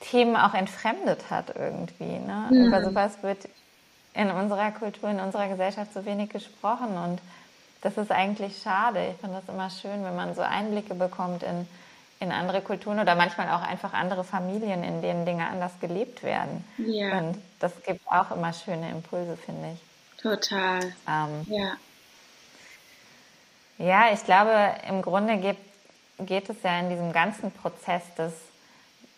[0.00, 2.18] Themen auch entfremdet hat irgendwie.
[2.18, 2.48] Ne?
[2.50, 2.66] Mhm.
[2.66, 3.48] Über sowas wird
[4.14, 7.20] in unserer Kultur, in unserer Gesellschaft so wenig gesprochen und
[7.82, 9.08] das ist eigentlich schade.
[9.08, 11.66] Ich finde das immer schön, wenn man so Einblicke bekommt in,
[12.20, 16.64] in andere Kulturen oder manchmal auch einfach andere Familien, in denen Dinge anders gelebt werden.
[16.78, 17.18] Ja.
[17.18, 20.20] Und das gibt auch immer schöne Impulse, finde ich.
[20.20, 20.80] Total.
[21.08, 21.72] Ähm, ja.
[23.78, 25.70] Ja, ich glaube, im Grunde gibt
[26.26, 28.32] geht es ja in diesem ganzen Prozess des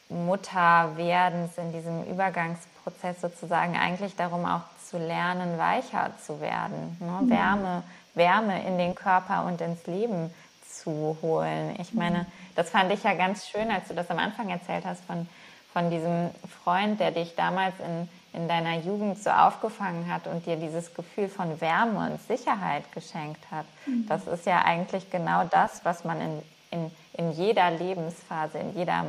[0.08, 7.22] Mutterwerdens, in diesem Übergangsprozess sozusagen eigentlich darum auch zu lernen, weicher zu werden, ne?
[7.22, 7.30] mhm.
[7.30, 7.82] Wärme,
[8.14, 10.30] Wärme in den Körper und ins Leben
[10.68, 11.76] zu holen.
[11.78, 12.26] Ich meine, mhm.
[12.56, 15.28] das fand ich ja ganz schön, als du das am Anfang erzählt hast von,
[15.72, 16.30] von diesem
[16.62, 21.28] Freund, der dich damals in, in deiner Jugend so aufgefangen hat und dir dieses Gefühl
[21.28, 23.66] von Wärme und Sicherheit geschenkt hat.
[23.86, 24.06] Mhm.
[24.08, 29.04] Das ist ja eigentlich genau das, was man in, in, in jeder Lebensphase, in jeder,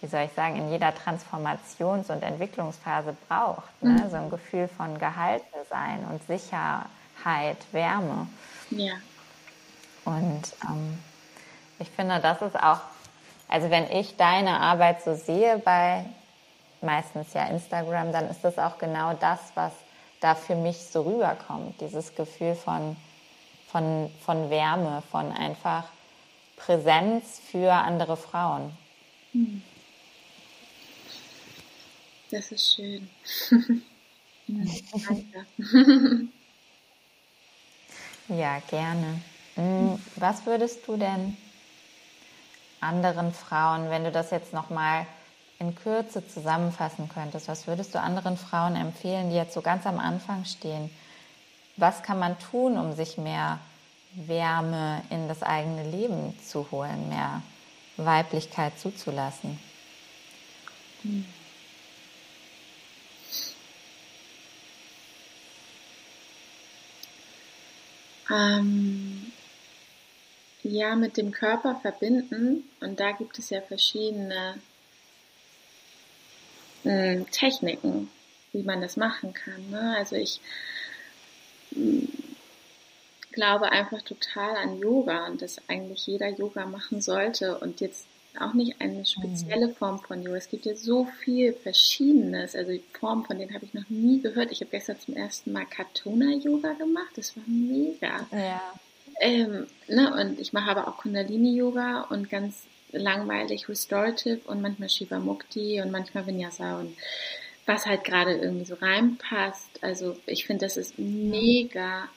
[0.00, 3.82] wie soll ich sagen, in jeder Transformations- und Entwicklungsphase braucht.
[3.82, 4.02] Ne?
[4.04, 4.10] Mhm.
[4.10, 6.22] So ein Gefühl von gehalten sein und
[7.16, 8.28] Sicherheit, Wärme.
[8.70, 8.94] Ja.
[10.04, 10.98] Und ähm,
[11.78, 12.80] ich finde, das ist auch,
[13.48, 16.04] also wenn ich deine Arbeit so sehe bei
[16.80, 19.72] meistens ja Instagram, dann ist das auch genau das, was
[20.20, 21.80] da für mich so rüberkommt.
[21.80, 22.96] Dieses Gefühl von,
[23.68, 25.84] von, von Wärme, von einfach
[26.56, 28.72] Präsenz für andere Frauen.
[29.32, 29.62] Hm.
[32.30, 33.08] Das ist schön.
[34.48, 35.46] Danke.
[38.28, 39.20] ja, gerne.
[39.54, 41.36] Hm, was würdest du denn
[42.80, 45.06] anderen Frauen, wenn du das jetzt nochmal
[45.58, 49.98] in Kürze zusammenfassen könntest, was würdest du anderen Frauen empfehlen, die jetzt so ganz am
[49.98, 50.90] Anfang stehen?
[51.76, 53.58] Was kann man tun, um sich mehr
[54.12, 57.42] Wärme in das eigene Leben zu holen, mehr
[57.96, 59.58] Weiblichkeit zuzulassen?
[61.02, 61.26] Hm.
[68.30, 69.32] Ähm,
[70.62, 72.68] ja, mit dem Körper verbinden.
[72.80, 74.58] Und da gibt es ja verschiedene
[76.84, 78.10] äh, Techniken,
[78.52, 79.70] wie man das machen kann.
[79.70, 79.94] Ne?
[79.96, 80.40] Also ich
[81.70, 82.08] mh, mm,
[83.32, 88.06] glaube einfach total an Yoga und dass eigentlich jeder Yoga machen sollte und jetzt
[88.40, 89.74] auch nicht eine spezielle mhm.
[89.74, 90.36] Form von Yoga.
[90.36, 92.54] Es gibt ja so viel Verschiedenes.
[92.54, 94.52] Also die Formen, von denen habe ich noch nie gehört.
[94.52, 97.12] Ich habe gestern zum ersten Mal Katona-Yoga gemacht.
[97.16, 98.26] Das war mega.
[98.32, 98.60] Ja.
[99.20, 105.18] Ähm, ne, und ich mache aber auch Kundalini-Yoga und ganz langweilig Restorative und manchmal Shiva
[105.18, 106.96] Mukti und manchmal Vinyasa und
[107.66, 109.82] was halt gerade irgendwie so reinpasst.
[109.82, 112.08] Also ich finde, das ist mega.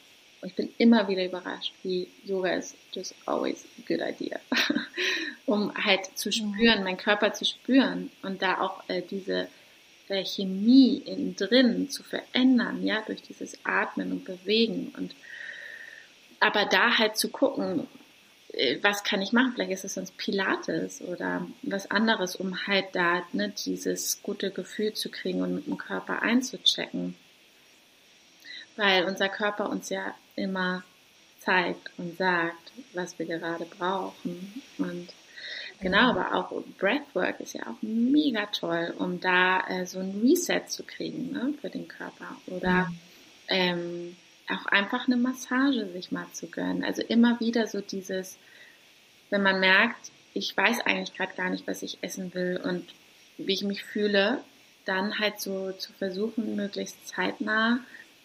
[0.42, 4.40] Und ich bin immer wieder überrascht, wie Yoga ist just always a good idea.
[5.46, 9.48] um halt zu spüren, meinen Körper zu spüren und da auch äh, diese
[10.08, 15.16] äh, Chemie innen drin zu verändern, ja, durch dieses Atmen und Bewegen und
[16.40, 17.88] aber da halt zu gucken,
[18.54, 19.52] äh, was kann ich machen?
[19.54, 24.94] Vielleicht ist es sonst Pilates oder was anderes, um halt da ne, dieses gute Gefühl
[24.94, 27.16] zu kriegen und mit dem Körper einzuchecken.
[28.76, 30.84] Weil unser Körper uns ja immer
[31.40, 34.62] zeigt und sagt, was wir gerade brauchen.
[34.78, 35.10] Und
[35.80, 40.68] genau, aber auch Breathwork ist ja auch mega toll, um da äh, so ein Reset
[40.68, 42.36] zu kriegen ne, für den Körper.
[42.48, 42.90] Oder
[43.48, 44.16] ähm,
[44.50, 46.84] auch einfach eine Massage sich mal zu gönnen.
[46.84, 48.38] Also immer wieder so dieses,
[49.30, 52.86] wenn man merkt, ich weiß eigentlich gerade gar nicht, was ich essen will und
[53.38, 54.44] wie ich mich fühle,
[54.86, 57.80] dann halt so zu versuchen, möglichst zeitnah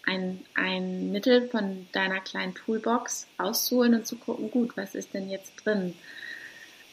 [0.06, 5.30] ein, ein Mittel von deiner kleinen Toolbox auszuholen und zu gucken, gut, was ist denn
[5.30, 5.94] jetzt drin?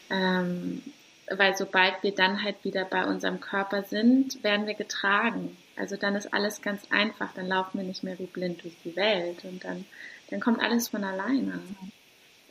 [0.09, 0.82] Ähm,
[1.30, 5.57] weil sobald wir dann halt wieder bei unserem Körper sind, werden wir getragen.
[5.76, 8.95] Also dann ist alles ganz einfach, dann laufen wir nicht mehr wie blind durch die
[8.95, 9.86] Welt und dann,
[10.30, 11.59] dann kommt alles von alleine.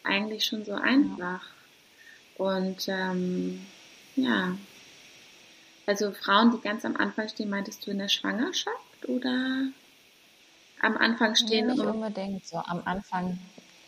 [0.02, 1.42] Eigentlich schon so einfach.
[2.36, 3.66] Und ähm,
[4.16, 4.56] ja,
[5.86, 9.66] also Frauen, die ganz am Anfang stehen, meintest du in der Schwangerschaft oder
[10.82, 11.66] am Anfang stehen?
[11.66, 13.38] Nee, nicht unbedingt so am Anfang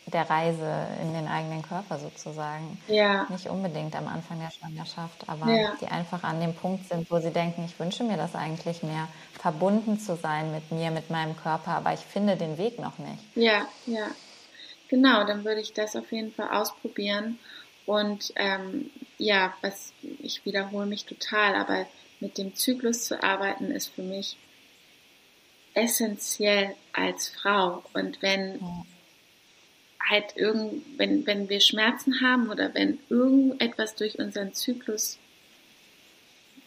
[0.06, 2.78] der Reise in den eigenen Körper sozusagen.
[2.88, 3.26] Ja.
[3.30, 5.72] Nicht unbedingt am Anfang der Schwangerschaft, aber ja.
[5.80, 9.08] die einfach an dem Punkt sind, wo sie denken, ich wünsche mir das eigentlich mehr,
[9.40, 13.22] verbunden zu sein mit mir, mit meinem Körper, aber ich finde den Weg noch nicht.
[13.34, 14.08] Ja, ja.
[14.88, 17.38] Genau, dann würde ich das auf jeden Fall ausprobieren.
[17.86, 21.86] Und ähm, ja, was ich wiederhole mich total, aber
[22.20, 24.36] mit dem Zyklus zu arbeiten ist für mich
[25.74, 27.82] essentiell als Frau.
[27.94, 28.84] Und wenn ja
[30.08, 35.18] halt irgend, wenn, wenn wir Schmerzen haben oder wenn irgendetwas durch unseren Zyklus,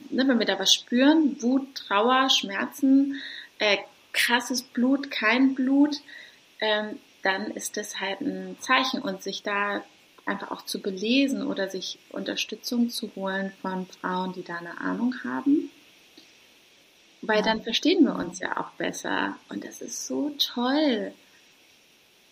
[0.10, 3.22] ne, wenn wir da was spüren, Wut, Trauer, Schmerzen,
[3.60, 3.78] äh,
[4.14, 5.98] krasses Blut, kein Blut,
[6.60, 9.84] ähm, dann ist das halt ein Zeichen und sich da
[10.26, 15.16] einfach auch zu belesen oder sich Unterstützung zu holen von Frauen, die da eine Ahnung
[15.24, 15.70] haben.
[17.28, 19.38] Weil dann verstehen wir uns ja auch besser.
[19.50, 21.14] Und das ist so toll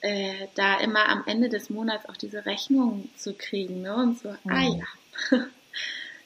[0.03, 3.95] äh, da immer am Ende des Monats auch diese Rechnung zu kriegen ne?
[3.95, 4.51] und so, mhm.
[4.51, 5.39] ah ja,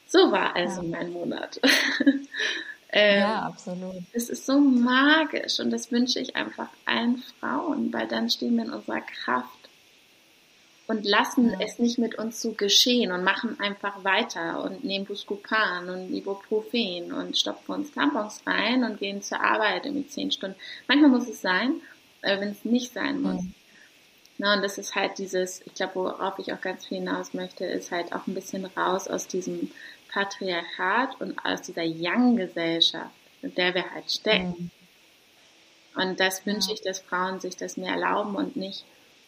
[0.08, 0.90] so war also ja.
[0.90, 1.62] mein Monat.
[2.90, 4.02] ähm, ja, absolut.
[4.14, 8.66] Es ist so magisch und das wünsche ich einfach allen Frauen, weil dann stehen wir
[8.66, 9.57] in unserer Kraft.
[10.88, 11.58] Und lassen ja.
[11.66, 17.12] es nicht mit uns so geschehen und machen einfach weiter und nehmen Buscopan und Ibuprofen
[17.12, 20.58] und stopfen uns Tampons rein und gehen zur Arbeit irgendwie zehn Stunden.
[20.88, 21.82] Manchmal muss es sein,
[22.22, 23.44] äh, wenn es nicht sein muss.
[23.44, 23.54] Mhm.
[24.40, 27.66] Na, und das ist halt dieses, ich glaube, worauf ich auch ganz viel hinaus möchte,
[27.66, 29.72] ist halt auch ein bisschen raus aus diesem
[30.10, 33.12] Patriarchat und aus dieser Young-Gesellschaft,
[33.42, 34.72] in der wir halt stecken.
[35.96, 36.02] Mhm.
[36.02, 38.86] Und das wünsche ich, dass Frauen sich das mehr erlauben und nicht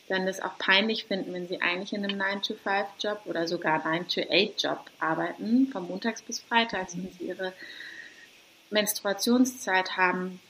[0.10, 5.68] dann das auch peinlich finden, wenn sie eigentlich in einem 9-to-5-Job oder sogar 9-to-8-Job arbeiten,
[5.72, 7.54] von montags bis freitags, wenn sie ihre
[8.72, 10.42] Menstruationszeit haben,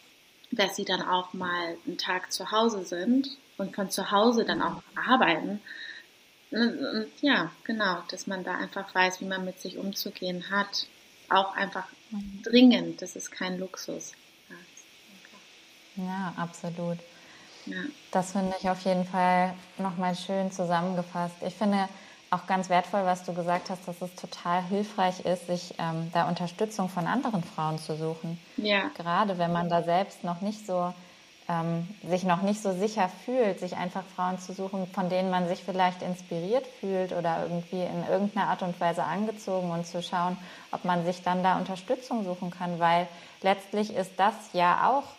[0.52, 4.62] dass sie dann auch mal einen Tag zu Hause sind und von zu Hause dann
[4.62, 5.62] auch arbeiten.
[6.52, 10.88] Und, ja, genau, dass man da einfach weiß, wie man mit sich umzugehen hat.
[11.30, 11.88] Auch einfach
[12.44, 14.14] dringend, das ist kein Luxus.
[15.96, 16.98] Ja, absolut.
[17.70, 17.84] Ja.
[18.12, 21.36] Das finde ich auf jeden Fall nochmal schön zusammengefasst.
[21.46, 21.88] Ich finde
[22.32, 26.28] auch ganz wertvoll, was du gesagt hast, dass es total hilfreich ist, sich ähm, da
[26.28, 28.40] Unterstützung von anderen Frauen zu suchen.
[28.58, 28.90] Ja.
[28.96, 30.94] Gerade wenn man da selbst noch nicht so
[31.48, 35.48] ähm, sich noch nicht so sicher fühlt, sich einfach Frauen zu suchen, von denen man
[35.48, 40.38] sich vielleicht inspiriert fühlt oder irgendwie in irgendeiner Art und Weise angezogen und zu schauen,
[40.72, 43.08] ob man sich dann da Unterstützung suchen kann, weil
[43.42, 45.16] letztlich ist das ja auch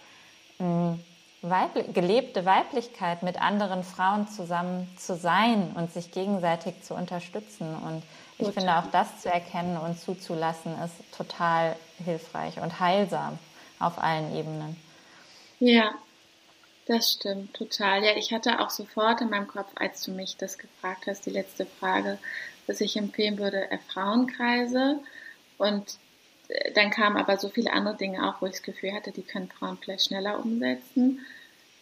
[0.59, 0.99] mh,
[1.43, 7.75] Weibli gelebte Weiblichkeit, mit anderen Frauen zusammen zu sein und sich gegenseitig zu unterstützen.
[7.77, 8.03] Und
[8.39, 8.55] ich Gut.
[8.55, 13.39] finde auch das zu erkennen und zuzulassen, ist total hilfreich und heilsam
[13.79, 14.77] auf allen Ebenen.
[15.61, 15.95] Ja,
[16.87, 18.05] das stimmt, total.
[18.05, 21.31] Ja, ich hatte auch sofort in meinem Kopf, als du mich das gefragt hast, die
[21.31, 22.19] letzte Frage,
[22.67, 25.01] dass ich empfehlen würde, Frauenkreise.
[25.57, 25.99] Und
[26.75, 29.49] dann kamen aber so viele andere Dinge auch, wo ich das Gefühl hatte, die können
[29.49, 31.21] Frauen vielleicht schneller umsetzen.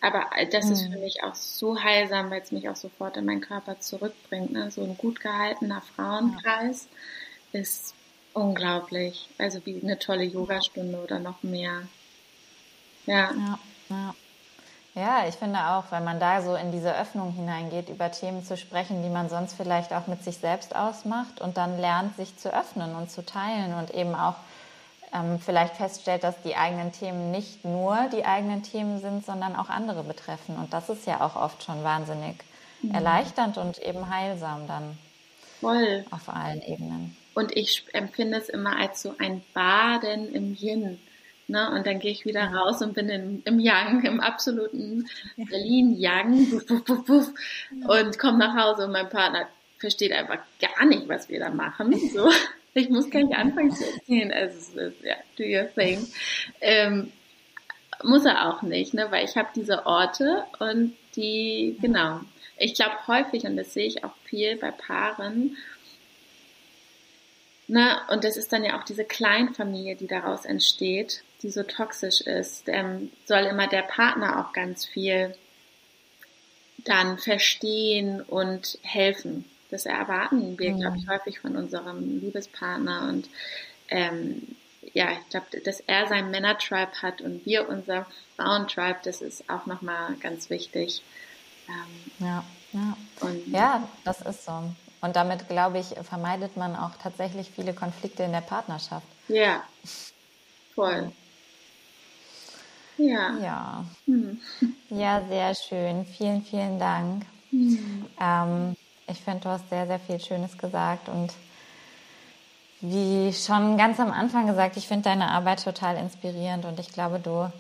[0.00, 0.72] Aber das mhm.
[0.72, 4.52] ist für mich auch so heilsam, weil es mich auch sofort in meinen Körper zurückbringt.
[4.52, 4.70] Ne?
[4.70, 6.88] So ein gut gehaltener Frauenkreis
[7.52, 7.60] ja.
[7.60, 7.94] ist
[8.32, 9.28] unglaublich.
[9.38, 11.82] Also wie eine tolle Yogastunde oder noch mehr.
[13.06, 13.32] Ja.
[13.32, 13.58] ja,
[13.88, 14.14] ja.
[14.94, 18.56] Ja, ich finde auch, wenn man da so in diese Öffnung hineingeht, über Themen zu
[18.56, 22.52] sprechen, die man sonst vielleicht auch mit sich selbst ausmacht und dann lernt, sich zu
[22.52, 24.34] öffnen und zu teilen und eben auch
[25.12, 29.68] ähm, vielleicht feststellt, dass die eigenen Themen nicht nur die eigenen Themen sind, sondern auch
[29.68, 30.56] andere betreffen.
[30.56, 32.36] Und das ist ja auch oft schon wahnsinnig
[32.82, 32.94] mhm.
[32.94, 34.98] erleichternd und eben heilsam dann.
[35.60, 36.04] Voll.
[36.10, 37.16] Auf allen Ebenen.
[37.34, 40.98] Und ich empfinde es immer als so ein Baden im Yin.
[41.46, 41.70] Ne?
[41.70, 46.62] Und dann gehe ich wieder raus und bin in, im Yang, im absoluten Berlin-Yang
[47.86, 49.48] und komme nach Hause und mein Partner
[49.78, 51.94] versteht einfach gar nicht, was wir da machen.
[52.12, 52.30] So.
[52.78, 54.32] Ich muss gar nicht anfangen zu erzählen.
[54.32, 56.06] Also, ja, do your thing.
[56.60, 57.12] Ähm,
[58.02, 59.10] muss er auch nicht, ne?
[59.10, 62.20] weil ich habe diese Orte und die, genau.
[62.56, 65.56] Ich glaube häufig, und das sehe ich auch viel bei Paaren,
[67.66, 67.98] ne?
[68.10, 72.68] und das ist dann ja auch diese Kleinfamilie, die daraus entsteht, die so toxisch ist,
[72.68, 75.34] ähm, soll immer der Partner auch ganz viel
[76.84, 79.44] dann verstehen und helfen.
[79.70, 80.80] Das erwarten wir, mhm.
[80.80, 83.28] glaube ich, häufig von unserem Liebespartner und
[83.88, 84.56] ähm,
[84.94, 88.06] ja, ich glaube, dass er sein Männertribe hat und wir unser
[88.36, 91.02] Frauentribe, das ist auch nochmal ganz wichtig.
[91.68, 92.96] Ähm, ja, ja.
[93.20, 94.62] Und, ja, das ist so.
[95.00, 99.06] Und damit, glaube ich, vermeidet man auch tatsächlich viele Konflikte in der Partnerschaft.
[99.28, 99.62] Ja,
[100.74, 101.12] voll.
[102.96, 103.38] Ja.
[103.38, 103.84] Ja.
[104.06, 104.40] Hm.
[104.90, 106.04] ja, sehr schön.
[106.04, 107.26] Vielen, vielen Dank.
[107.50, 108.06] Hm.
[108.20, 108.76] Ähm,
[109.08, 111.32] ich finde, du hast sehr, sehr viel Schönes gesagt und
[112.80, 117.18] wie schon ganz am Anfang gesagt, ich finde deine Arbeit total inspirierend und ich glaube,
[117.18, 117.50] du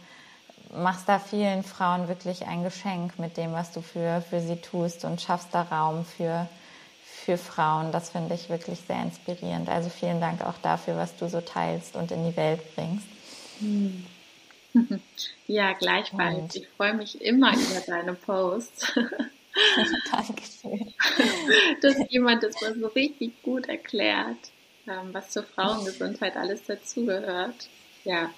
[0.76, 5.04] machst da vielen Frauen wirklich ein Geschenk mit dem, was du für, für sie tust
[5.04, 6.46] und schaffst da Raum für,
[7.24, 7.90] für Frauen.
[7.90, 9.68] Das finde ich wirklich sehr inspirierend.
[9.68, 13.06] Also vielen Dank auch dafür, was du so teilst und in die Welt bringst.
[13.60, 14.04] Hm.
[15.46, 16.36] Ja, gleichfalls.
[16.36, 18.92] Und ich freue mich immer über deine Posts.
[20.10, 20.94] Dankeschön.
[21.82, 24.50] Dass jemand das mal so richtig gut erklärt,
[24.86, 27.68] ähm, was zur Frauengesundheit alles dazugehört.
[28.04, 28.30] Ja.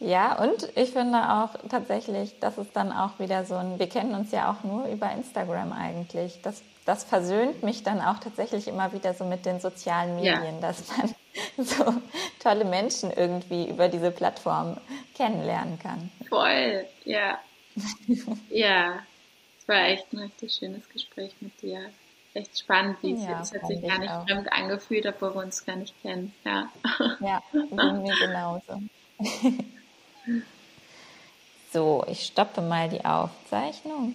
[0.00, 4.14] Ja, und ich finde auch tatsächlich, das ist dann auch wieder so ein, wir kennen
[4.14, 6.40] uns ja auch nur über Instagram eigentlich.
[6.42, 10.60] Das, das versöhnt mich dann auch tatsächlich immer wieder so mit den sozialen Medien, ja.
[10.60, 11.14] dass man
[11.66, 11.94] so
[12.42, 14.78] tolle Menschen irgendwie über diese Plattform
[15.14, 16.10] kennenlernen kann.
[16.30, 17.38] Voll, ja.
[18.48, 19.00] ja,
[19.70, 21.90] war echt ein richtig schönes Gespräch mit dir.
[22.34, 24.26] Echt spannend, wie ja, es, es hat sich gar nicht auch.
[24.26, 26.34] fremd angefühlt, obwohl wir uns gar nicht kennen.
[26.44, 26.70] Ja,
[27.20, 28.82] ja mir genauso.
[31.72, 34.14] so, ich stoppe mal die Aufzeichnung.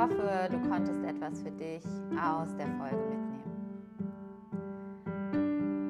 [0.00, 1.84] Hoffe, du konntest etwas für dich
[2.16, 3.42] aus der Folge mitnehmen.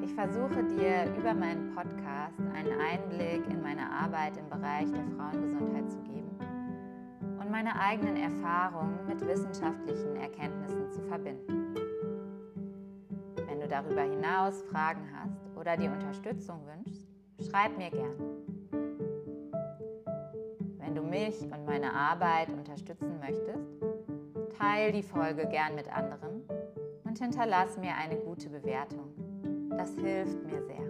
[0.03, 5.89] Ich versuche dir über meinen Podcast einen Einblick in meine Arbeit im Bereich der Frauengesundheit
[5.89, 6.37] zu geben
[7.39, 11.73] und meine eigenen Erfahrungen mit wissenschaftlichen Erkenntnissen zu verbinden.
[13.47, 17.07] Wenn du darüber hinaus Fragen hast oder dir Unterstützung wünschst,
[17.49, 18.17] schreib mir gern.
[20.79, 23.80] Wenn du mich und meine Arbeit unterstützen möchtest,
[24.61, 26.43] teile die Folge gern mit anderen
[27.03, 29.09] und hinterlass mir eine gute Bewertung.
[29.71, 30.85] Das hilft mir sehr.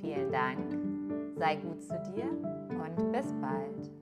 [0.00, 0.78] Vielen Dank,
[1.36, 2.30] sei gut zu dir
[2.70, 3.97] und bis bald.